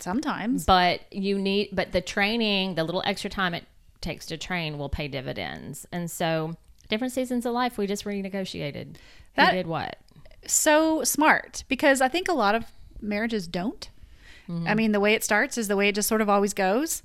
[0.00, 0.64] Sometimes.
[0.64, 3.64] but you need but the training, the little extra time it
[4.00, 6.56] takes to train will pay dividends, and so
[6.88, 8.96] different seasons of life we just renegotiated.
[9.36, 9.96] That- Who did what?
[10.46, 12.64] So smart because I think a lot of
[13.00, 13.88] marriages don't.
[14.48, 14.68] Mm-hmm.
[14.68, 17.02] I mean, the way it starts is the way it just sort of always goes.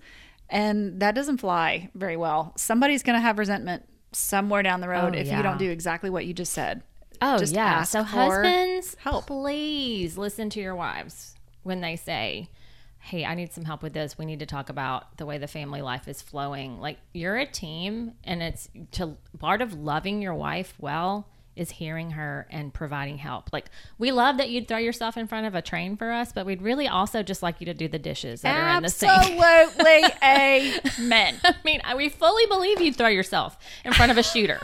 [0.50, 2.54] And that doesn't fly very well.
[2.58, 5.38] Somebody's going to have resentment somewhere down the road Oh, if yeah.
[5.38, 6.82] you don't do exactly what you just said.
[7.22, 7.66] Oh Just yeah.
[7.66, 9.28] ask So husbands, help.
[9.28, 12.50] please listen to your wives when they say,
[12.98, 14.18] "Hey, I need some help with this.
[14.18, 17.46] We need to talk about the way the family life is flowing." Like you're a
[17.46, 21.28] team, and it's to part of loving your wife well
[21.60, 23.50] is hearing her and providing help.
[23.52, 23.66] Like
[23.98, 26.62] we love that you'd throw yourself in front of a train for us, but we'd
[26.62, 29.12] really also just like you to do the dishes that are in the sink.
[29.12, 30.04] Absolutely.
[30.24, 31.36] Amen.
[31.44, 34.60] I mean, we fully believe you'd throw yourself in front of a shooter.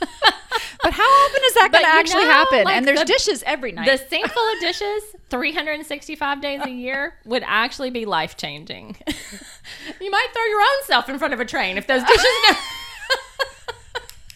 [0.82, 2.64] But how often is that going to actually know, happen?
[2.64, 3.86] like and there's the- dishes every night.
[3.86, 8.96] The sink full of dishes, 365 days a year, would actually be life changing.
[10.00, 12.24] you might throw your own self in front of a train if those dishes.
[12.50, 12.56] No-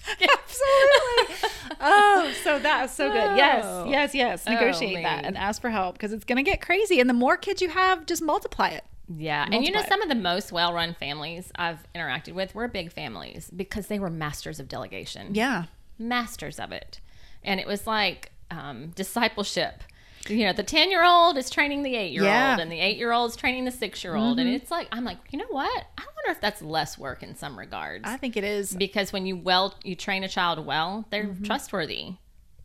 [0.21, 1.49] Absolutely.
[1.81, 3.37] oh, so that's so good.
[3.37, 3.87] Yes, Oh.
[3.88, 4.47] yes, yes.
[4.47, 7.01] Negotiate that and ask for help because it's going to get crazy.
[7.01, 8.85] And the more kids you have, just multiply it.
[9.09, 9.88] yeah, and you know, it.
[9.88, 14.11] some of the most well-run families I've interacted with were big families because they were
[14.11, 15.35] masters of delegation.
[15.35, 15.64] Yeah.
[15.99, 17.01] masters of it.
[17.42, 19.83] And it was like um, discipleship.
[20.31, 22.59] You know, the 10 year old is training the eight year old, Yeah.
[22.59, 24.39] and the eight year old is training the six year old.
[24.39, 24.57] And mm-hmm.
[24.57, 25.87] it's like, I'm like, you know what?
[25.99, 28.05] I wonder if that's less work in some regards.
[28.07, 28.75] I think it is.
[28.75, 31.45] because when you well, you train a child well, they're mm-hmm.
[31.45, 32.15] trustworthy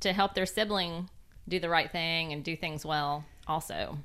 [0.02, 1.10] to help their sibling
[1.48, 3.98] do the right thing and do things well, also.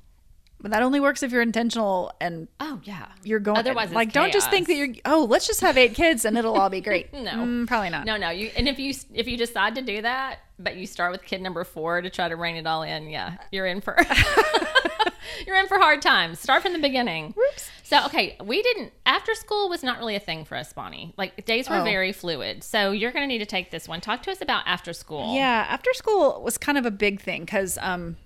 [0.66, 3.07] But that only works if you're intentional and Oh, yeah.
[3.22, 3.57] you're going.
[3.57, 4.88] Otherwise, it's like, don't just think that you're.
[5.05, 7.12] Oh, let's just have eight kids and it'll all be great.
[7.12, 7.31] No.
[7.31, 8.05] Mm, probably not.
[8.05, 8.31] No, no.
[8.31, 11.40] You and if you if you decide to do that, but you start with kid
[11.40, 13.96] number four to try to rein it all in, yeah, you're in for
[15.46, 16.40] you're in for hard times.
[16.40, 17.33] Start from the beginning.
[17.37, 17.70] Whoops.
[17.85, 21.14] So okay, we didn't after school was not really a thing for us, Bonnie.
[21.16, 21.85] Like days were Oh.
[21.85, 22.64] very fluid.
[22.64, 24.00] So you're going to need to take this one.
[24.00, 25.33] Talk to us about after school.
[25.35, 28.16] Yeah, after school was kind of a big thing because, um,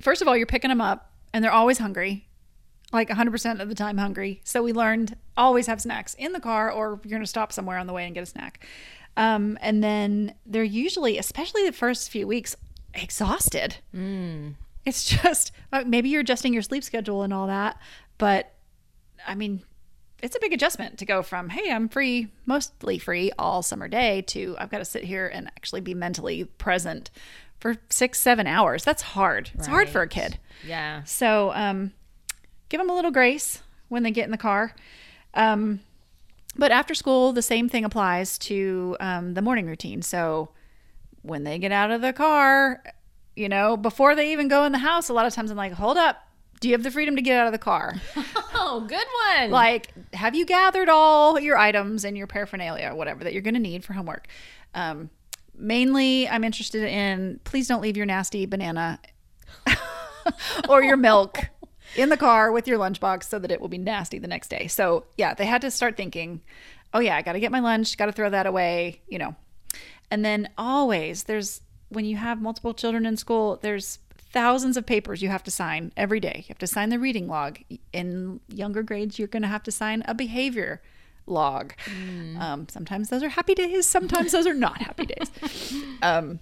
[0.00, 2.26] first of all, you're picking them up and they're always hungry,
[2.92, 4.40] like 100% of the time hungry.
[4.44, 7.78] So we learned always have snacks in the car or you're going to stop somewhere
[7.78, 8.66] on the way and get a snack.
[9.16, 12.54] Um, and then they're usually, especially the first few weeks,
[12.94, 13.76] exhausted.
[14.84, 17.78] It's just uh, maybe you're adjusting your sleep schedule and all that,
[18.18, 18.54] but
[19.26, 19.62] I mean,
[20.22, 24.22] it's a big adjustment to go from hey i'm free mostly free all summer day
[24.22, 27.10] to i've got to sit here and actually be mentally present
[27.74, 28.84] for six seven hours.
[28.84, 29.50] That's hard.
[29.54, 30.38] It's hard for a kid.
[30.66, 31.04] Yeah.
[31.04, 31.92] so um,
[32.68, 34.74] give them a little grace when they get in the car.
[35.34, 35.80] Um,
[36.56, 40.02] but after school the same thing applies to um, the morning routine.
[40.02, 40.50] So
[41.22, 42.82] when they get out of the car
[43.34, 45.72] you know before they even go in the house a lot of times i'm like
[45.72, 46.22] hold up.
[46.60, 47.94] Do you have the freedom to get out of the car?
[48.58, 49.50] Oh, good one.
[49.50, 53.54] like have you gathered all your items and your paraphernalia or whatever that you're going
[53.54, 54.26] to need for homework?
[54.74, 55.10] Um,
[55.58, 58.98] mainly i'm interested in please don't leave your nasty banana
[60.68, 61.38] or your milk
[61.96, 64.66] in the car with your lunchbox so that it will be nasty the next day
[64.66, 66.40] so yeah they had to start thinking
[66.94, 69.34] oh yeah i got to get my lunch got to throw that away you know
[70.10, 73.98] and then always there's when you have multiple children in school there's
[74.36, 76.40] thousands of papers you have to sign every day.
[76.40, 77.58] You have to sign the reading log.
[77.94, 80.82] In younger grades, you're going to have to sign a behavior
[81.26, 81.72] log.
[82.38, 85.30] Um, sometimes those are happy days, sometimes those are not happy days.
[86.02, 86.40] Um,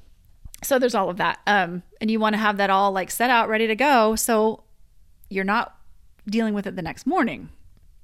[0.63, 1.39] so there's all of that.
[1.47, 4.17] Um, and you want to have that all like set out, ready to go.
[4.17, 4.65] So
[5.29, 5.77] you're not
[6.29, 7.51] dealing with it the next morning.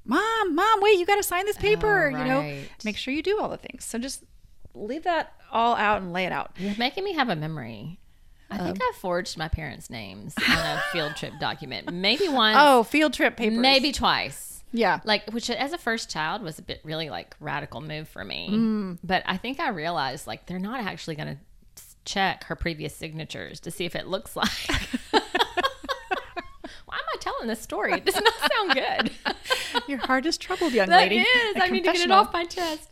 [0.04, 2.12] Mom, mom, wait, you got to sign this paper.
[2.14, 3.84] Oh, You know, make sure you do all the things.
[3.84, 4.22] So just
[4.74, 6.52] leave that all out and lay it out.
[6.58, 7.98] You're making me have a memory.
[8.50, 11.92] I think Um, I forged my parents' names on a field trip document.
[11.92, 13.58] Maybe once, Oh, field trip papers.
[13.58, 14.49] maybe twice.
[14.72, 15.00] Yeah.
[15.04, 18.48] Like, which as a first child was a bit really like radical move for me.
[18.52, 18.98] Mm.
[19.02, 21.36] But I think I realized like they're not actually going
[21.76, 24.48] to check her previous signatures to see if it looks like.
[26.86, 27.92] Why am I telling this story?
[27.92, 29.36] It does not sound good.
[29.88, 31.18] Your heart is troubled, young That lady.
[31.20, 31.56] is.
[31.56, 32.90] A I need to get it off my chest.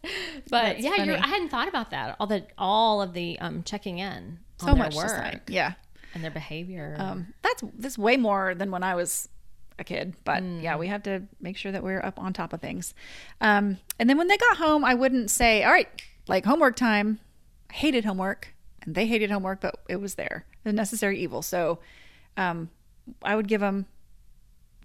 [0.48, 1.20] But That's yeah.
[1.22, 2.16] I hadn't thought about that.
[2.20, 5.42] All the all of the um, checking in So on much work.
[5.48, 5.72] Yeah.
[6.14, 6.96] and their behavior.
[6.98, 9.28] Um, that's that's way more than when I was
[9.78, 10.14] a kid.
[10.24, 10.62] But Mm.
[10.62, 12.94] yeah, we have to make sure that we're up on top of things.
[13.40, 15.88] Um, and then when they got home, I wouldn't say, "All right,
[16.26, 17.20] like homework time."
[17.70, 21.42] I hated homework, and they hated homework, but it was there, the necessary evil.
[21.42, 21.78] So,
[22.36, 22.70] um,
[23.22, 23.86] I would give them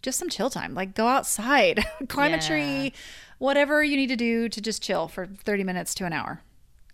[0.02, 2.92] just some chill time, like go outside, climb a tree,
[3.38, 6.42] whatever you need to do to just chill for thirty minutes to an hour.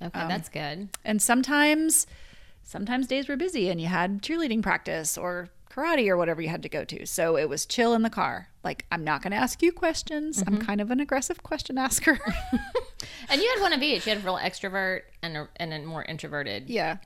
[0.02, 0.90] okay, um, that's good.
[1.04, 2.06] And sometimes,
[2.64, 6.64] sometimes days were busy and you had cheerleading practice or karate or whatever you had
[6.64, 7.06] to go to.
[7.06, 8.50] So it was chill in the car.
[8.64, 10.44] Like, I'm not going to ask you questions.
[10.46, 12.20] I'm kind of an aggressive question asker.
[13.30, 14.06] And you had one of each.
[14.06, 16.98] You had a real extrovert and a, and a more introverted yeah.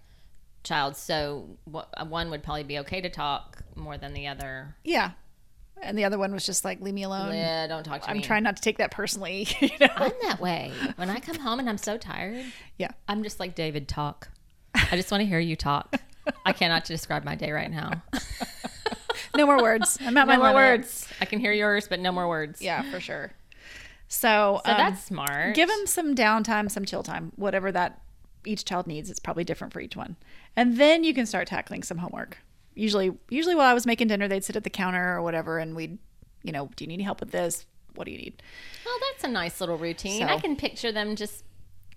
[0.64, 0.96] child.
[0.96, 4.76] So uh, one would probably be okay to talk more than the other.
[4.84, 5.12] Yeah.
[5.82, 7.34] And the other one was just like, leave me alone.
[7.34, 8.16] Yeah, don't talk to me.
[8.16, 9.48] I'm trying not to take that personally.
[9.60, 9.90] you know?
[9.96, 10.72] I'm that way.
[10.96, 12.46] When I come home and I'm so tired,
[12.78, 12.92] Yeah.
[13.08, 13.88] I'm just like David.
[13.88, 14.30] Talk.
[14.74, 15.96] I just want to hear you talk.
[16.46, 18.02] I cannot describe my day right now.
[19.36, 19.98] No more words.
[20.02, 20.80] I'm at my No more limit.
[20.82, 21.08] words.
[21.20, 22.62] I can hear yours, but no more words.
[22.62, 23.32] Yeah, for sure.
[24.08, 25.56] So, So um, that's smart.
[25.56, 28.00] give them some downtime, some chill time, whatever that
[28.46, 29.10] each child needs.
[29.10, 30.18] It's probably different for each one,
[30.56, 32.38] and then you can start tackling some homework.
[32.76, 35.76] Usually, usually while I was making dinner, they'd sit at the counter or whatever, and
[35.76, 35.98] we'd,
[36.44, 37.66] you know, do you need any help with this?
[37.96, 38.44] What do you need?
[38.86, 40.22] Well, that's a nice little routine.
[40.28, 41.44] So- I can picture them just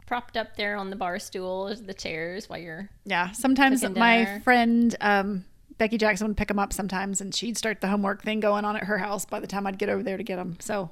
[0.06, 2.88] propped up there on the bar stools, the chairs while you're.
[3.04, 5.44] Yeah, sometimes my friend um,
[5.78, 8.76] Becky Jackson would pick them up sometimes, and she'd start the homework thing going on
[8.76, 10.56] at her house by the time I'd get over there to get them.
[10.60, 10.90] So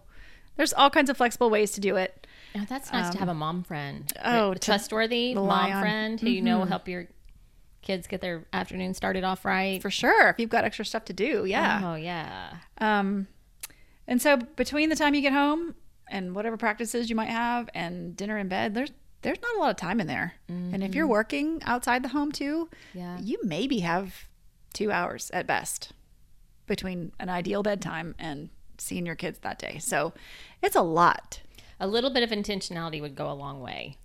[0.56, 2.26] there's all kinds of flexible ways to do it.
[2.56, 4.12] Oh, that's nice to have a mom friend.
[4.24, 5.80] oh, a trustworthy mom on.
[5.80, 7.08] friend who you know will help your
[7.82, 9.80] kids get their afternoon started off right.
[9.82, 11.80] For sure, if you've got extra stuff to do, yeah.
[11.84, 12.54] Oh yeah.
[12.78, 13.26] Um,
[14.06, 15.74] and so between the time you get home
[16.08, 18.92] and whatever practices you might have and dinner in bed, there's
[19.24, 20.34] there's not a lot of time in there.
[20.48, 21.12] And if you're mm-hmm.
[21.12, 23.18] working outside the home too, Yeah.
[23.20, 24.28] you maybe have
[24.74, 25.92] two hours at best
[26.66, 29.78] between an ideal bedtime and seeing your kids that day.
[29.78, 30.12] So
[30.62, 31.40] it's a lot.
[31.80, 33.96] A little bit of intentionality would go a long way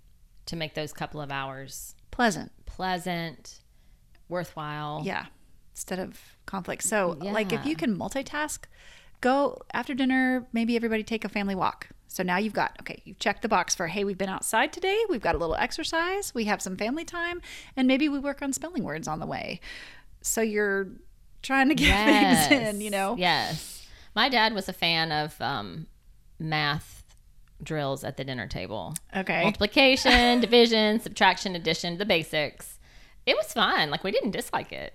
[0.46, 2.50] to make those couple of hours Pleasant.
[2.66, 3.60] pleasant,
[4.28, 5.02] worthwhile.
[5.04, 5.26] Yeah.
[5.72, 6.82] Instead of conflict.
[6.82, 8.64] So like if you can multitask,
[9.20, 11.88] go after dinner, maybe everybody take a family walk.
[12.12, 14.98] So now you've got, okay, you've checked the box for, hey, we've been outside today.
[15.08, 16.34] We've got a little exercise.
[16.34, 17.40] We have some family time.
[17.76, 19.60] And maybe we work on spelling words on the way.
[20.20, 20.88] So you're
[21.42, 22.48] trying to get Yes.
[22.48, 23.14] things in, you know?
[23.16, 23.86] Yes.
[24.16, 25.86] My dad was a fan of um,
[26.40, 27.04] math
[27.62, 28.94] drills at the dinner table.
[29.16, 29.44] Okay.
[29.44, 32.80] Multiplication, division, subtraction, addition, the basics.
[33.24, 33.88] It was fun.
[33.90, 34.94] Like we didn't dislike it.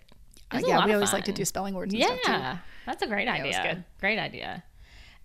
[0.52, 2.60] It Uh, yeah, we always like to do spelling words and Yeah, stuff too.
[2.86, 3.62] that's a great was idea.
[3.64, 3.84] good.
[4.02, 4.64] Great idea.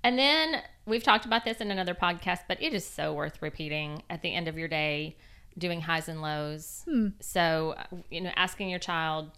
[0.05, 4.03] And then we've talked about this in another podcast, but it is so worth repeating
[4.11, 5.17] at the end of your day,
[5.57, 6.83] doing highs and lows.
[6.87, 7.09] Hmm.
[7.21, 7.77] So,
[8.11, 9.31] you know, asking your child,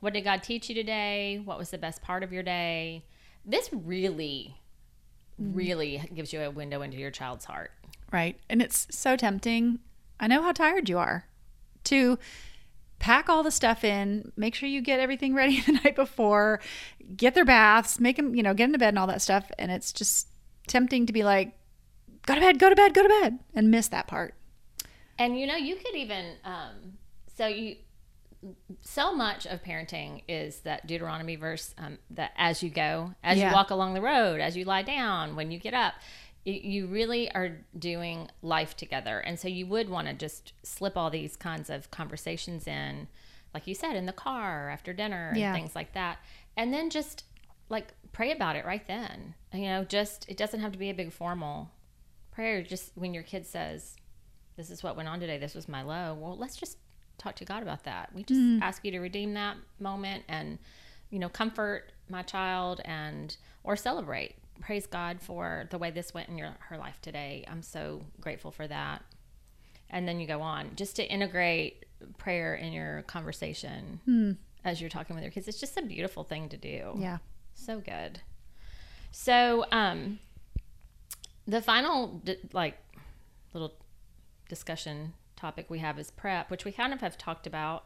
[0.00, 1.40] what did God teach you today?
[1.44, 3.04] What was the best part of your day?
[3.44, 4.56] This really,
[5.38, 5.52] Hmm.
[5.54, 7.72] really gives you a window into your child's heart.
[8.12, 8.38] Right.
[8.48, 9.80] And it's so tempting.
[10.20, 11.26] I know how tired you are
[11.84, 12.18] to
[13.00, 16.60] pack all the stuff in, make sure you get everything ready the night before,
[17.16, 19.50] get their baths, make them, you know, get into bed and all that stuff.
[19.58, 20.28] And it's just
[20.66, 21.52] tempting to be like,
[22.26, 24.34] go to bed, go to bed, go to bed, and miss that part.
[25.18, 26.98] And you know, you could even um,
[27.36, 27.76] so you
[28.82, 33.48] so much of parenting is that Deuteronomy verse um, that as you go, as Yeah.
[33.48, 35.94] you walk along the road, as you lie down, when you get up,
[36.44, 39.18] you, you really are doing life together.
[39.20, 43.08] And so you would want to just slip all these kinds of conversations in,
[43.54, 45.54] like you said, in the car after dinner and Yeah.
[45.54, 46.18] things like that,
[46.56, 47.24] and then just
[47.70, 49.34] like pray about it right then.
[49.52, 51.70] You know, just it doesn't have to be a big formal
[52.32, 52.62] prayer.
[52.62, 53.96] Just when your kid says,
[54.56, 55.36] this is what went on today.
[55.36, 56.16] This was my low.
[56.18, 56.78] Well, let's just
[57.18, 58.10] talk to God about that.
[58.14, 58.62] We just mm.
[58.62, 60.58] ask you to redeem that moment and,
[61.10, 64.36] you know, comfort my child and or celebrate.
[64.60, 67.44] Praise God for the way this went in your her life today.
[67.48, 69.02] I'm so grateful for that.
[69.90, 71.84] And then you go on just to integrate
[72.18, 74.32] prayer in your conversation hmm.
[74.64, 75.48] as you're talking with your kids.
[75.48, 76.94] It's just a beautiful thing to do.
[76.96, 77.18] Yeah.
[77.54, 78.20] So good.
[79.10, 80.18] So, um,
[81.46, 82.76] the final like
[83.52, 83.74] little
[84.48, 87.84] discussion topic we have is prep, which we kind of have talked about,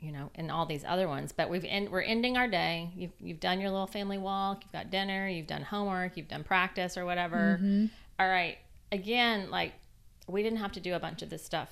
[0.00, 1.32] you know, in all these other ones.
[1.32, 2.90] But we've end, we're ending our day.
[2.96, 4.62] You've you've done your little family walk.
[4.64, 5.28] You've got dinner.
[5.28, 6.16] You've done homework.
[6.16, 7.58] You've done practice or whatever.
[8.18, 8.58] All right.
[8.92, 9.72] Again, like
[10.28, 11.68] we didn't have to do a bunch of this stuff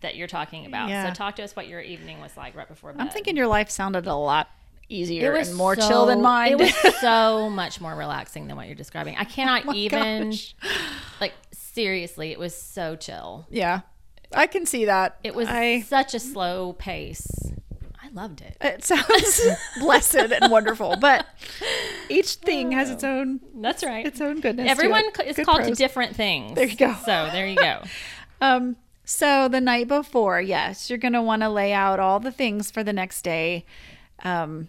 [0.00, 0.88] that you're talking about.
[0.88, 1.08] Yeah.
[1.08, 3.00] So talk to us what your evening was like right before bed.
[3.00, 4.48] I'm thinking your life sounded a lot
[4.88, 6.52] easier and more chill than mine.
[6.52, 9.16] It was so much more relaxing than what you're describing.
[9.16, 10.54] I cannot Oh even gosh.
[11.20, 12.32] like seriously.
[12.32, 13.46] It was so chill.
[13.50, 13.80] yeah,
[14.32, 15.18] I can see that.
[15.24, 17.26] It was I, such a slow pace.
[18.02, 18.56] I loved it.
[18.62, 19.40] it sounds
[19.80, 21.26] blessed and wonderful, but
[22.08, 24.06] each thing has its own That's right.
[24.06, 24.70] its own goodness.
[24.70, 25.68] Everyone is Good called pros.
[25.70, 26.54] to different things.
[26.54, 26.94] There you go.
[27.04, 27.82] So there you go.
[28.40, 32.70] Um, so the night before, yes, you're gonna want to lay out all the things
[32.70, 33.66] for the next day.
[34.22, 34.68] Um,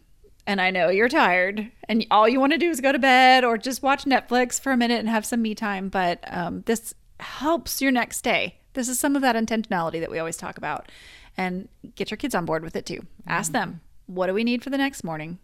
[0.49, 3.43] and I know you're tired, and all you want to do is go to bed
[3.43, 5.89] or just watch Netflix for a minute and have some me time.
[5.89, 8.55] But um, this helps your next day.
[8.73, 10.91] This is some of that intentionality that we always talk about,
[11.37, 13.05] and get your kids on board with it too.
[13.27, 15.37] Ask them, what do we need for the next morning?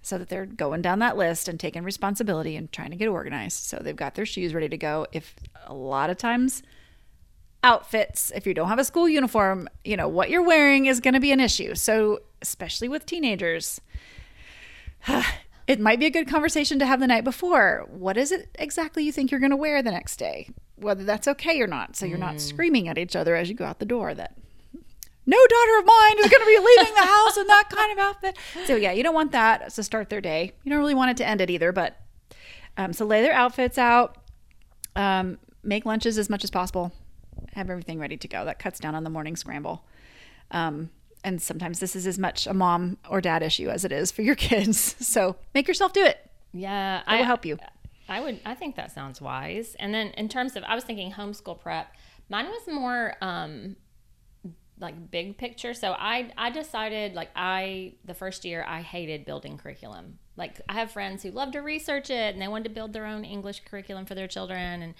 [0.00, 3.64] so that they're going down that list and taking responsibility and trying to get organized.
[3.64, 5.08] So they've got their shoes ready to go.
[5.10, 5.34] If
[5.66, 6.62] a lot of times
[7.64, 11.14] outfits, if you don't have a school uniform, you know, what you're wearing is going
[11.14, 11.74] to be an issue.
[11.74, 13.80] So, especially with teenagers,
[15.66, 17.86] it might be a good conversation to have the night before.
[17.90, 20.48] What is it exactly you think you're going to wear the next day?
[20.76, 21.96] Whether that's okay or not.
[21.96, 24.36] So you're not screaming at each other as you go out the door that
[25.28, 27.98] no daughter of mine is going to be leaving the house in that kind of
[27.98, 28.38] outfit.
[28.64, 30.52] So yeah, you don't want that to start their day.
[30.64, 31.70] You don't really want it to end it either.
[31.70, 32.00] But
[32.78, 34.16] um, so lay their outfits out,
[34.96, 36.92] um, make lunches as much as possible,
[37.52, 38.46] have everything ready to go.
[38.46, 39.84] That cuts down on the morning scramble.
[40.50, 40.88] Um,
[41.28, 44.22] and sometimes this is as much a mom or dad issue as it is for
[44.22, 44.96] your kids.
[44.98, 46.18] So make yourself do it.
[46.52, 47.58] Yeah, It will help you.
[48.08, 48.40] I would.
[48.44, 49.76] I think that sounds wise.
[49.78, 51.94] And then in terms of, I was thinking homeschool prep.
[52.30, 53.76] Mine was more um,
[54.80, 55.74] like big picture.
[55.74, 60.18] So I I decided like I the first year I hated building curriculum.
[60.36, 63.06] Like I have friends who love to research it and they wanted to build their
[63.06, 64.94] own English curriculum for their children and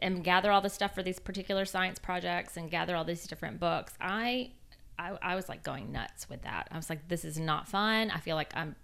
[0.00, 3.58] and gather all the stuff for these particular science projects and gather all these different
[3.58, 3.94] books.
[4.00, 4.52] I
[4.98, 6.68] I, I was like going nuts with that.
[6.70, 8.10] I was like, this is not fun.
[8.10, 8.76] I feel like I'm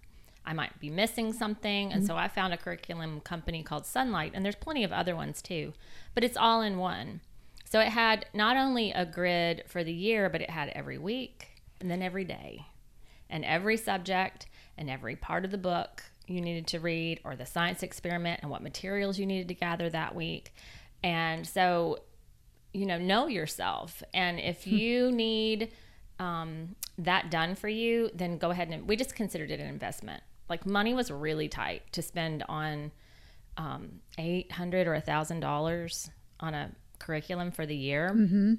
[0.45, 1.91] I might be missing something.
[1.91, 2.07] And mm-hmm.
[2.07, 5.73] so I found a curriculum company called Sonlight, and there's plenty of other ones too,
[6.15, 7.21] but it's all in one.
[7.65, 11.49] So it had not only a grid for the year, but it had every week
[11.79, 12.65] and then every day
[13.29, 17.45] and every subject and every part of the book you needed to read or the
[17.45, 20.53] science experiment and what materials you needed to gather that week.
[21.03, 21.99] And so,
[22.73, 24.01] you know, know yourself.
[24.15, 24.75] And if hmm.
[24.75, 25.71] you need
[26.19, 30.21] um, that done for you, then go ahead and we just considered it an investment.
[30.49, 32.91] Like money was really tight to spend on
[33.57, 36.09] um, eight hundred or a thousand dollars
[36.39, 38.11] on a curriculum for the year.
[38.13, 38.53] Mm-hmm.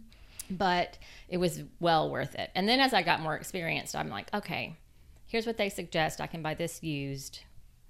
[0.51, 0.99] But
[1.29, 2.51] it was well worth it.
[2.55, 4.77] And then as I got more experienced, I'm like, okay,
[5.27, 6.21] here's what they suggest.
[6.21, 7.41] I can buy this used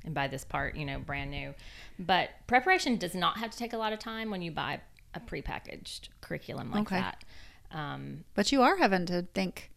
[0.04, 1.54] and buy this part, you know, brand new.
[1.98, 4.80] But preparation does not have to take a lot of time when you buy
[5.14, 6.96] a prepackaged curriculum like Okay.
[6.96, 7.24] that.
[7.72, 9.70] Um, But you are having to think.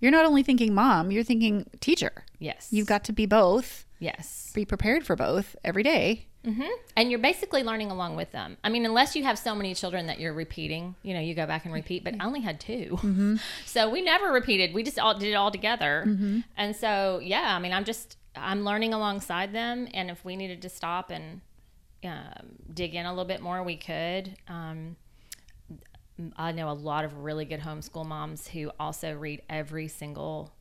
[0.00, 2.24] You're not only thinking mom, you're thinking teacher.
[2.38, 2.68] yes.
[2.70, 4.50] You've got to be both, yes.
[4.54, 6.26] be prepared for both every day.
[6.96, 8.56] And you're basically learning along with them.
[8.64, 11.44] I mean, unless you have so many children that you're repeating, you know, you go
[11.46, 14.72] back and repeat, but I only had 2 So we never repeated.
[14.72, 16.42] We just all did it all together.
[16.56, 19.86] And so, yeah, I mean, I'm just, I'm learning alongside them.
[19.92, 21.42] And if we needed to stop and
[22.04, 24.34] um, dig in a little bit more, we could.
[24.48, 24.96] Um,
[26.36, 30.52] I know a lot of really good homeschool moms who also read every single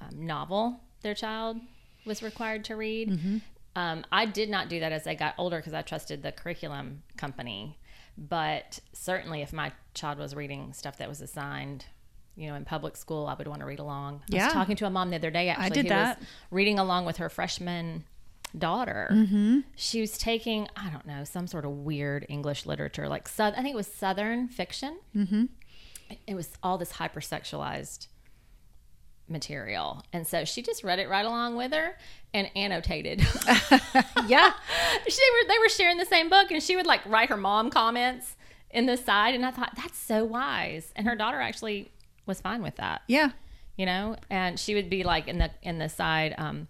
[0.00, 1.58] um, novel their child
[2.04, 3.40] was required to read.
[3.74, 7.02] Um, I did not do that as I got older because I trusted the curriculum
[7.16, 7.78] company.
[8.18, 11.86] But certainly, if my child was reading stuff that was assigned,
[12.36, 14.22] you know, in public school, I would want to read along.
[14.30, 14.44] I Yeah.
[14.46, 16.18] was talking to a mom the other day actually did who that.
[16.18, 18.04] was reading along with her freshman
[18.58, 19.08] daughter.
[19.12, 19.60] Mm-hmm.
[19.76, 23.56] She was taking, I don't know, some sort of weird English literature, like Sou- I
[23.62, 24.98] think it was Southern fiction.
[25.16, 25.44] Mm-hmm.
[26.26, 28.08] It was all this hypersexualized
[29.28, 31.96] material, and so she just read it right along with her
[32.34, 33.20] and annotated.
[34.28, 34.52] Yeah.
[35.08, 37.70] she were they were sharing the same book, and she would like write her mom
[37.70, 38.36] comments
[38.70, 40.92] in the side, and I thought that's so wise.
[40.96, 41.90] And her daughter actually
[42.26, 43.30] was fine with that Yeah.
[43.76, 46.68] you know and she would be like in the in the side um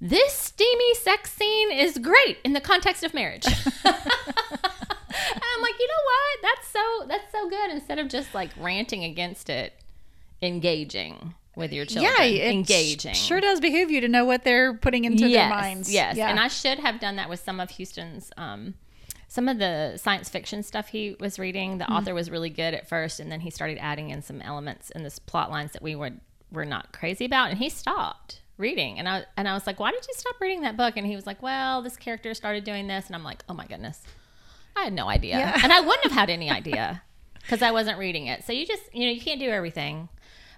[0.00, 5.88] this steamy sex scene is great in the context of marriage and i'm like you
[5.88, 9.72] know what that's so that's so good instead of just like ranting against it
[10.42, 13.14] engaging with your children, yeah, it engaging.
[13.14, 15.90] Sure does behoove you to know what they're putting into yes, their minds.
[15.90, 16.28] Yes, Yeah.
[16.28, 18.30] and I should have done that with some of Houston's.
[18.36, 18.74] Um,
[19.28, 21.92] some of the science fiction stuff he was reading, the Mm-hmm.
[21.94, 25.02] author was really good at first, and then he started adding in some elements in
[25.02, 26.20] this plot lines that we would
[26.52, 28.98] were not crazy about, and he stopped reading.
[28.98, 31.14] And I and I was like, "Why did you stop reading that book?" And he
[31.16, 34.02] was like, "Well, this character started doing this," and I'm like, "Oh my goodness,
[34.76, 35.60] I had no idea, Yeah.
[35.62, 37.02] and I wouldn't have had any idea
[37.42, 40.08] because I wasn't reading it." So you just you know you can't do everything,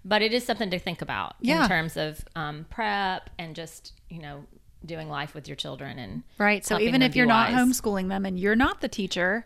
[0.04, 1.62] but it is something to think about Yeah.
[1.64, 4.44] in terms of um, prep and just you know
[4.86, 6.64] doing life with your children and Right.
[6.64, 7.60] So even if you're not wise.
[7.60, 9.44] homeschooling them and you're not the teacher,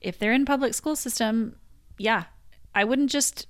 [0.00, 1.56] if they're in public school system,
[1.98, 2.24] yeah,
[2.76, 3.46] I wouldn't just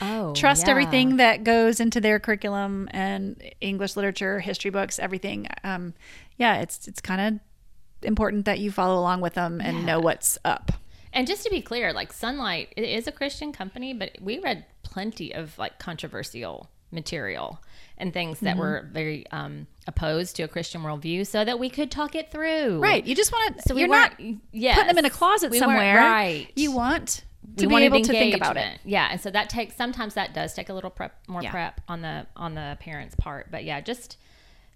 [0.00, 0.70] oh trust yeah.
[0.70, 5.46] everything that goes into their curriculum and English literature, history books, everything.
[5.64, 5.94] Um,
[6.36, 10.38] yeah, it's it's kind of important that you follow along with them and know what's
[10.44, 10.72] up.
[11.12, 14.64] And just to be clear, like Sonlight it is a Christian company, but we read
[14.82, 17.60] plenty of like controversial material
[17.96, 18.60] and things that Mm-hmm.
[18.60, 22.78] were very um, opposed to a Christian worldview, so that we could talk it through.
[22.78, 23.04] Right.
[23.04, 23.62] You just want to.
[23.66, 24.12] So we you're not
[24.52, 24.76] yes.
[24.76, 25.96] putting them in a closet We somewhere.
[25.96, 26.48] right.
[26.54, 27.24] You want
[27.56, 28.78] We to be able to think about it.
[28.84, 31.50] Yeah, and so that takes sometimes that does take a little prep, more Yeah.
[31.50, 33.50] prep on the on the parents' part.
[33.50, 34.16] But yeah, just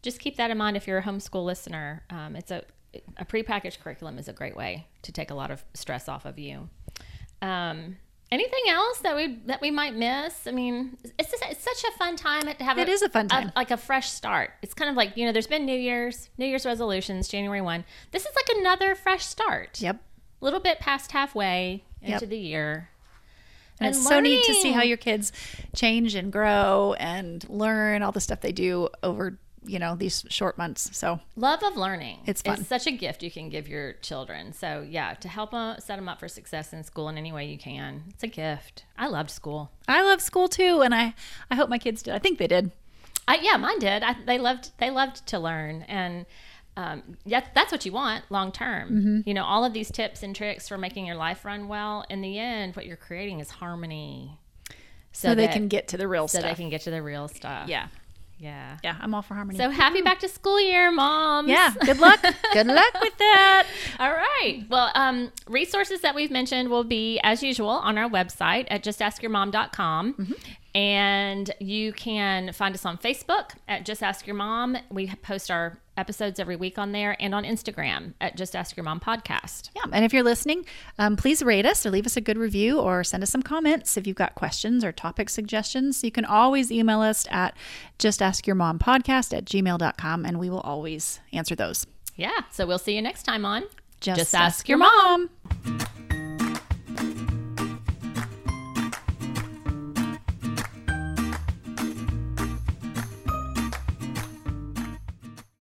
[0.03, 2.03] just keep that in mind if you're a homeschool listener.
[2.11, 2.65] Um, it's a
[3.17, 6.39] a prepackaged curriculum is a great way to take a lot of stress off of
[6.39, 6.69] you.
[7.41, 7.97] Um,
[8.31, 10.47] anything else that we that we might miss?
[10.47, 12.79] I mean, it's just, it's such a fun time to have.
[12.79, 13.53] It is a fun time.
[13.57, 14.51] like a fresh start.
[14.63, 17.85] It's kind of like you know, there's been New Year's, New Year's resolutions, January one.
[18.11, 19.81] This is like another fresh start.
[19.81, 19.97] Yep.
[19.97, 22.31] A little bit past halfway into Yep.
[22.31, 22.89] the year.
[23.81, 25.33] And it's so neat to see how your kids
[25.75, 30.57] change and grow and learn all the stuff they do over, you know, these short
[30.57, 30.91] months.
[30.97, 32.19] So love of learning.
[32.27, 32.61] It's fun.
[32.61, 34.53] It's such a gift you can give your children.
[34.53, 37.47] So yeah, to help them set them up for success in school in any way
[37.47, 38.85] you can, it's a gift.
[38.97, 39.73] I loved school.
[39.89, 41.15] I love school too, and I
[41.51, 42.15] I hope my kids did.
[42.15, 42.71] I think they did.
[43.27, 44.03] I, yeah, mine did.
[44.05, 46.27] I, they loved they loved to learn, and
[46.77, 48.89] um, yeah, that's what you want long term.
[48.91, 49.21] Mm-hmm.
[49.29, 52.05] You know, all of these tips and tricks for making your life run well.
[52.09, 54.39] In the end, what you're creating is harmony,
[55.13, 56.43] So, they that- can get to the real so stuff.
[56.51, 57.69] So they can get to the real stuff.
[57.69, 57.89] yeah,
[58.39, 58.79] yeah.
[58.83, 58.97] yeah.
[59.01, 59.59] I'm all for harmony.
[59.59, 61.49] So happy back to school year, moms.
[61.49, 62.21] yeah, good luck.
[62.55, 63.67] good luck with that.
[64.01, 64.65] All right.
[64.71, 70.35] Well, um, resources that we've mentioned will be, as usual, on our website at justaskyourmom.com.
[70.75, 74.77] And you can find us on Facebook at Just Ask Your Mom.
[74.91, 78.85] We post our episodes every week on there and on Instagram at Just Ask Your
[78.85, 79.69] Mom Podcast.
[79.77, 80.65] Yeah, and if you're listening,
[80.99, 83.99] um, please rate us or leave us a good review or send us some comments
[83.99, 86.03] if you've got questions or topic suggestions.
[86.03, 87.55] You can always email us at
[87.99, 91.87] Just Ask Your Mom Podcast at gmail.com and we will always answer those.
[92.17, 92.41] Yeah.
[92.51, 93.65] So we'll see you next time on
[94.01, 95.29] Just, ask, your mom.